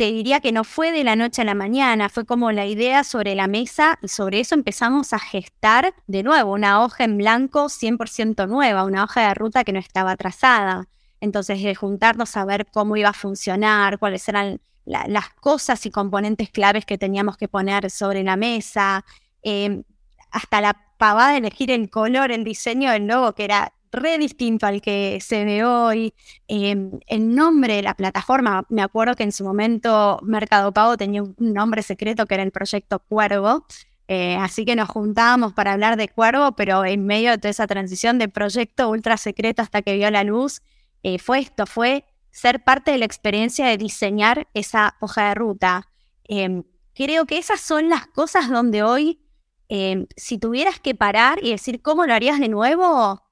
te 0.00 0.10
diría 0.10 0.40
que 0.40 0.50
no 0.50 0.64
fue 0.64 0.92
de 0.92 1.04
la 1.04 1.14
noche 1.14 1.42
a 1.42 1.44
la 1.44 1.54
mañana, 1.54 2.08
fue 2.08 2.24
como 2.24 2.52
la 2.52 2.64
idea 2.64 3.04
sobre 3.04 3.34
la 3.34 3.48
mesa 3.48 3.98
y 4.00 4.08
sobre 4.08 4.40
eso 4.40 4.54
empezamos 4.54 5.12
a 5.12 5.18
gestar 5.18 5.92
de 6.06 6.22
nuevo 6.22 6.54
una 6.54 6.82
hoja 6.82 7.04
en 7.04 7.18
blanco 7.18 7.68
100% 7.68 8.48
nueva, 8.48 8.84
una 8.84 9.04
hoja 9.04 9.28
de 9.28 9.34
ruta 9.34 9.62
que 9.62 9.74
no 9.74 9.78
estaba 9.78 10.16
trazada. 10.16 10.88
Entonces, 11.20 11.62
de 11.62 11.74
juntarnos 11.74 12.34
a 12.38 12.46
ver 12.46 12.66
cómo 12.72 12.96
iba 12.96 13.10
a 13.10 13.12
funcionar, 13.12 13.98
cuáles 13.98 14.26
eran 14.26 14.62
las 14.86 15.28
cosas 15.34 15.84
y 15.84 15.90
componentes 15.90 16.48
claves 16.48 16.86
que 16.86 16.96
teníamos 16.96 17.36
que 17.36 17.48
poner 17.48 17.90
sobre 17.90 18.24
la 18.24 18.36
mesa, 18.36 19.04
em, 19.42 19.82
hasta 20.30 20.62
la 20.62 20.80
pavada 20.96 21.32
de 21.32 21.38
elegir 21.40 21.70
el 21.70 21.90
color, 21.90 22.32
el 22.32 22.42
diseño 22.42 22.90
del 22.90 23.06
logo, 23.06 23.34
que 23.34 23.44
era 23.44 23.74
re 23.92 24.18
distinto 24.18 24.66
al 24.66 24.80
que 24.80 25.18
se 25.20 25.44
ve 25.44 25.64
hoy. 25.64 26.14
Em, 26.48 27.00
el 27.06 27.34
nombre 27.34 27.76
de 27.76 27.82
la 27.82 27.94
plataforma, 27.94 28.64
me 28.68 28.82
acuerdo 28.82 29.16
que 29.16 29.24
en 29.24 29.32
su 29.32 29.44
momento 29.44 30.18
Mercado 30.22 30.72
Pago 30.72 30.96
tenía 30.96 31.22
un 31.22 31.34
nombre 31.38 31.82
secreto 31.82 32.26
que 32.26 32.34
era 32.34 32.42
el 32.42 32.52
proyecto 32.52 33.00
Cuervo. 33.00 33.66
Eh, 34.08 34.36
así 34.36 34.64
que 34.64 34.74
nos 34.74 34.88
juntábamos 34.88 35.52
para 35.52 35.72
hablar 35.72 35.96
de 35.96 36.08
Cuervo, 36.08 36.52
pero 36.56 36.84
en 36.84 37.06
medio 37.06 37.30
de 37.30 37.38
toda 37.38 37.50
esa 37.50 37.66
transición 37.66 38.18
de 38.18 38.28
proyecto 38.28 38.90
ultra 38.90 39.16
secreto 39.16 39.62
hasta 39.62 39.82
que 39.82 39.94
vio 39.94 40.10
la 40.10 40.24
luz, 40.24 40.62
eh, 41.02 41.18
fue 41.18 41.38
esto, 41.40 41.66
fue 41.66 42.04
ser 42.30 42.62
parte 42.64 42.90
de 42.90 42.98
la 42.98 43.04
experiencia 43.04 43.66
de 43.66 43.76
diseñar 43.76 44.48
esa 44.54 44.96
hoja 45.00 45.28
de 45.28 45.34
ruta. 45.34 45.88
Em, 46.24 46.64
creo 46.94 47.26
que 47.26 47.38
esas 47.38 47.60
son 47.60 47.88
las 47.88 48.06
cosas 48.08 48.48
donde 48.48 48.82
hoy, 48.82 49.20
em, 49.68 50.06
si 50.16 50.38
tuvieras 50.38 50.80
que 50.80 50.94
parar 50.94 51.38
y 51.42 51.50
decir 51.50 51.80
cómo 51.82 52.06
lo 52.06 52.14
harías 52.14 52.40
de 52.40 52.48
nuevo, 52.48 53.22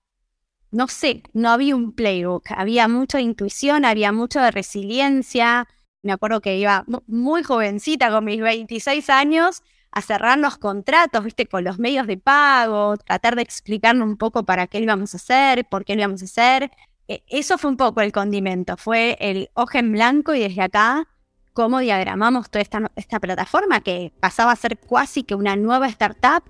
no 0.71 0.89
sé, 0.89 1.23
no 1.33 1.51
había 1.51 1.75
un 1.75 1.93
playbook, 1.93 2.45
había 2.51 2.89
mucha 2.89 3.21
intuición, 3.21 3.85
había 3.85 4.13
mucho 4.13 4.41
de 4.41 4.51
resiliencia. 4.51 5.67
Me 6.03 6.13
acuerdo 6.13 6.41
que 6.41 6.57
iba 6.59 6.85
muy 7.07 7.43
jovencita, 7.43 8.11
con 8.11 8.25
mis 8.25 8.41
26 8.41 9.09
años, 9.11 9.63
a 9.91 10.03
cerrar 10.03 10.39
los 10.39 10.59
contratos, 10.59 11.25
viste, 11.25 11.47
con 11.47 11.65
los 11.65 11.79
medios 11.79 12.07
de 12.07 12.19
pago, 12.19 12.97
tratar 12.99 13.37
de 13.37 13.43
explicarnos 13.43 14.07
un 14.07 14.17
poco 14.17 14.45
para 14.45 14.67
qué 14.67 14.79
lo 14.79 14.85
íbamos 14.85 15.15
a 15.15 15.17
hacer, 15.17 15.67
por 15.69 15.85
qué 15.85 15.95
lo 15.95 16.03
íbamos 16.03 16.23
a 16.23 16.27
hacer. 16.27 16.71
E, 17.09 17.23
eso 17.29 17.57
fue 17.57 17.71
un 17.71 17.79
poco 17.79 18.03
el 18.03 18.13
condimento, 18.13 18.77
fue 18.77 19.17
el 19.21 19.51
ojo 19.55 19.79
en 19.79 19.93
blanco 19.93 20.35
y 20.35 20.41
desde 20.41 20.63
acá 20.63 21.09
cómo 21.55 21.79
diagramamos 21.81 22.51
toda 22.51 22.63
esta, 22.63 22.93
esta 22.95 23.19
plataforma 23.19 23.81
que 23.81 24.13
pasaba 24.21 24.53
a 24.53 24.57
ser 24.57 24.79
casi 24.79 25.25
que 25.25 25.35
una 25.35 25.57
nueva 25.57 25.89
startup 25.89 26.45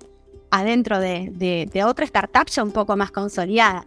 adentro 0.50 0.98
de, 0.98 1.30
de, 1.32 1.70
de 1.72 1.84
otra 1.84 2.04
startup 2.04 2.46
ya 2.46 2.62
un 2.64 2.72
poco 2.72 2.96
más 2.96 3.10
consolidada 3.12 3.86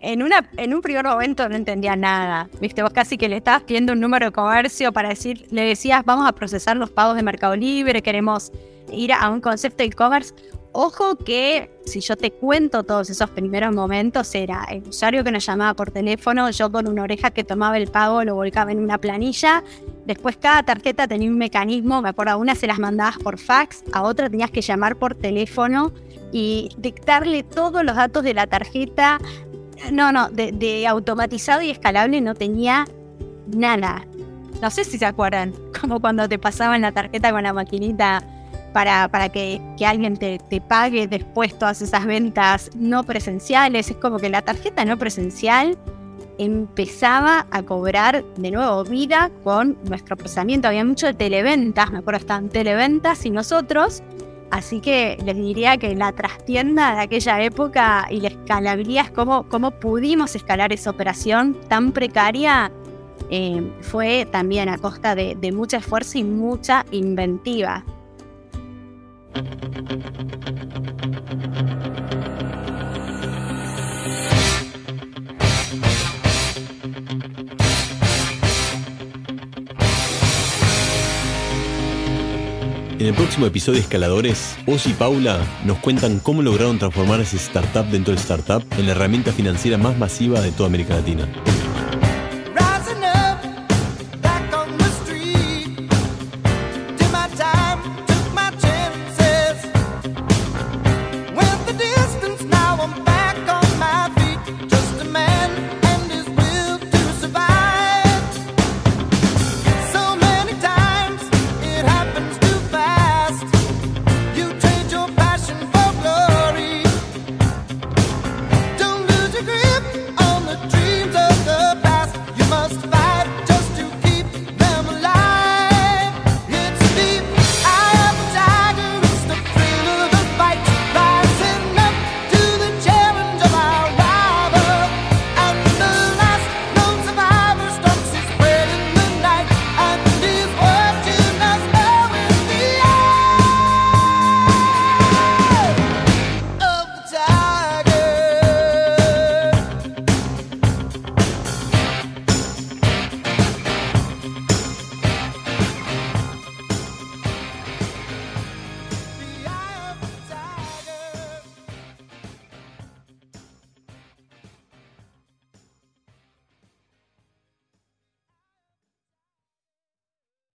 en, 0.00 0.22
una, 0.22 0.48
en 0.56 0.74
un 0.74 0.80
primer 0.80 1.04
momento 1.04 1.48
no 1.48 1.56
entendía 1.56 1.94
nada. 1.94 2.48
Viste, 2.60 2.82
vos 2.82 2.92
casi 2.92 3.18
que 3.18 3.28
le 3.28 3.36
estabas 3.36 3.62
pidiendo 3.62 3.92
un 3.92 4.00
número 4.00 4.26
de 4.26 4.32
comercio 4.32 4.92
para 4.92 5.10
decir, 5.10 5.46
le 5.50 5.62
decías, 5.62 6.04
vamos 6.04 6.26
a 6.26 6.32
procesar 6.32 6.76
los 6.76 6.90
pagos 6.90 7.16
de 7.16 7.22
Mercado 7.22 7.54
Libre, 7.54 8.02
queremos 8.02 8.50
ir 8.92 9.12
a 9.12 9.28
un 9.28 9.40
concepto 9.40 9.78
de 9.78 9.84
e-commerce. 9.84 10.34
Ojo 10.72 11.16
que 11.16 11.68
si 11.84 12.00
yo 12.00 12.16
te 12.16 12.30
cuento 12.30 12.84
todos 12.84 13.10
esos 13.10 13.28
primeros 13.30 13.74
momentos, 13.74 14.32
era 14.36 14.64
el 14.70 14.84
usuario 14.88 15.24
que 15.24 15.32
nos 15.32 15.44
llamaba 15.44 15.74
por 15.74 15.90
teléfono, 15.90 16.48
yo 16.50 16.70
con 16.70 16.86
una 16.86 17.02
oreja 17.02 17.32
que 17.32 17.42
tomaba 17.42 17.76
el 17.76 17.88
pago, 17.88 18.22
lo 18.22 18.36
volcaba 18.36 18.70
en 18.70 18.78
una 18.78 18.98
planilla. 18.98 19.64
Después 20.06 20.36
cada 20.36 20.62
tarjeta 20.62 21.08
tenía 21.08 21.28
un 21.28 21.38
mecanismo, 21.38 22.00
me 22.02 22.10
acuerdo, 22.10 22.32
a 22.32 22.36
una 22.36 22.54
se 22.54 22.68
las 22.68 22.78
mandabas 22.78 23.18
por 23.18 23.38
fax, 23.38 23.82
a 23.92 24.02
otra 24.02 24.30
tenías 24.30 24.52
que 24.52 24.62
llamar 24.62 24.94
por 24.94 25.16
teléfono 25.16 25.92
y 26.32 26.68
dictarle 26.78 27.42
todos 27.42 27.84
los 27.84 27.96
datos 27.96 28.22
de 28.22 28.34
la 28.34 28.46
tarjeta 28.46 29.18
no, 29.92 30.12
no, 30.12 30.28
de, 30.30 30.86
automatizado 30.86 31.62
y 31.62 31.70
escalable 31.70 32.20
no 32.20 32.34
tenía 32.34 32.86
nada. 33.46 34.06
No 34.60 34.70
sé 34.70 34.84
si 34.84 34.98
se 34.98 35.06
acuerdan, 35.06 35.54
como 35.80 36.00
cuando 36.00 36.28
te 36.28 36.38
pasaban 36.38 36.82
la 36.82 36.92
tarjeta 36.92 37.32
con 37.32 37.42
la 37.42 37.52
maquinita 37.52 38.22
para, 38.72 39.08
para 39.08 39.28
que, 39.30 39.60
alguien 39.84 40.16
te, 40.16 40.38
te, 40.38 40.60
pague 40.60 41.08
después 41.08 41.58
todas 41.58 41.82
esas 41.82 42.06
ventas 42.06 42.70
no 42.74 43.04
presenciales. 43.04 43.90
Es 43.90 43.96
como 43.96 44.18
que 44.18 44.28
la 44.28 44.42
tarjeta 44.42 44.84
no 44.84 44.96
presencial 44.96 45.76
empezaba 46.38 47.46
a 47.50 47.62
cobrar 47.62 48.24
de 48.36 48.50
nuevo 48.50 48.82
vida 48.84 49.30
con 49.44 49.76
nuestro 49.84 50.16
procesamiento. 50.16 50.68
Había 50.68 50.84
mucho 50.84 51.06
de 51.06 51.14
televentas, 51.14 51.90
me 51.90 51.98
acuerdo, 51.98 52.20
estaban 52.20 52.48
televentas 52.48 53.26
y 53.26 53.30
nosotros 53.30 54.02
Así 54.50 54.80
que 54.80 55.16
les 55.24 55.36
diría 55.36 55.76
que 55.76 55.94
la 55.94 56.12
trastienda 56.12 56.94
de 56.96 57.02
aquella 57.02 57.40
época 57.42 58.08
y 58.10 58.20
la 58.20 58.28
escalabilidad 58.28 59.06
es 59.06 59.10
cómo, 59.12 59.70
pudimos 59.80 60.34
escalar 60.34 60.72
esa 60.72 60.90
operación 60.90 61.56
tan 61.68 61.92
precaria 61.92 62.72
eh, 63.30 63.62
fue 63.80 64.26
también 64.30 64.68
a 64.68 64.78
costa 64.78 65.14
de, 65.14 65.36
de 65.36 65.52
mucho 65.52 65.76
esfuerzo 65.76 66.18
y 66.18 66.24
mucha 66.24 66.84
inventiva. 66.90 67.84
En 83.00 83.06
el 83.06 83.14
próximo 83.14 83.46
episodio 83.46 83.78
de 83.78 83.84
Escaladores, 83.84 84.58
Oz 84.66 84.86
y 84.86 84.92
Paula 84.92 85.40
nos 85.64 85.78
cuentan 85.78 86.18
cómo 86.18 86.42
lograron 86.42 86.78
transformar 86.78 87.18
ese 87.20 87.38
startup 87.38 87.86
dentro 87.86 88.12
de 88.12 88.20
startup 88.20 88.62
en 88.76 88.84
la 88.84 88.92
herramienta 88.92 89.32
financiera 89.32 89.78
más 89.78 89.96
masiva 89.96 90.42
de 90.42 90.52
toda 90.52 90.68
América 90.68 90.96
Latina. 90.96 91.26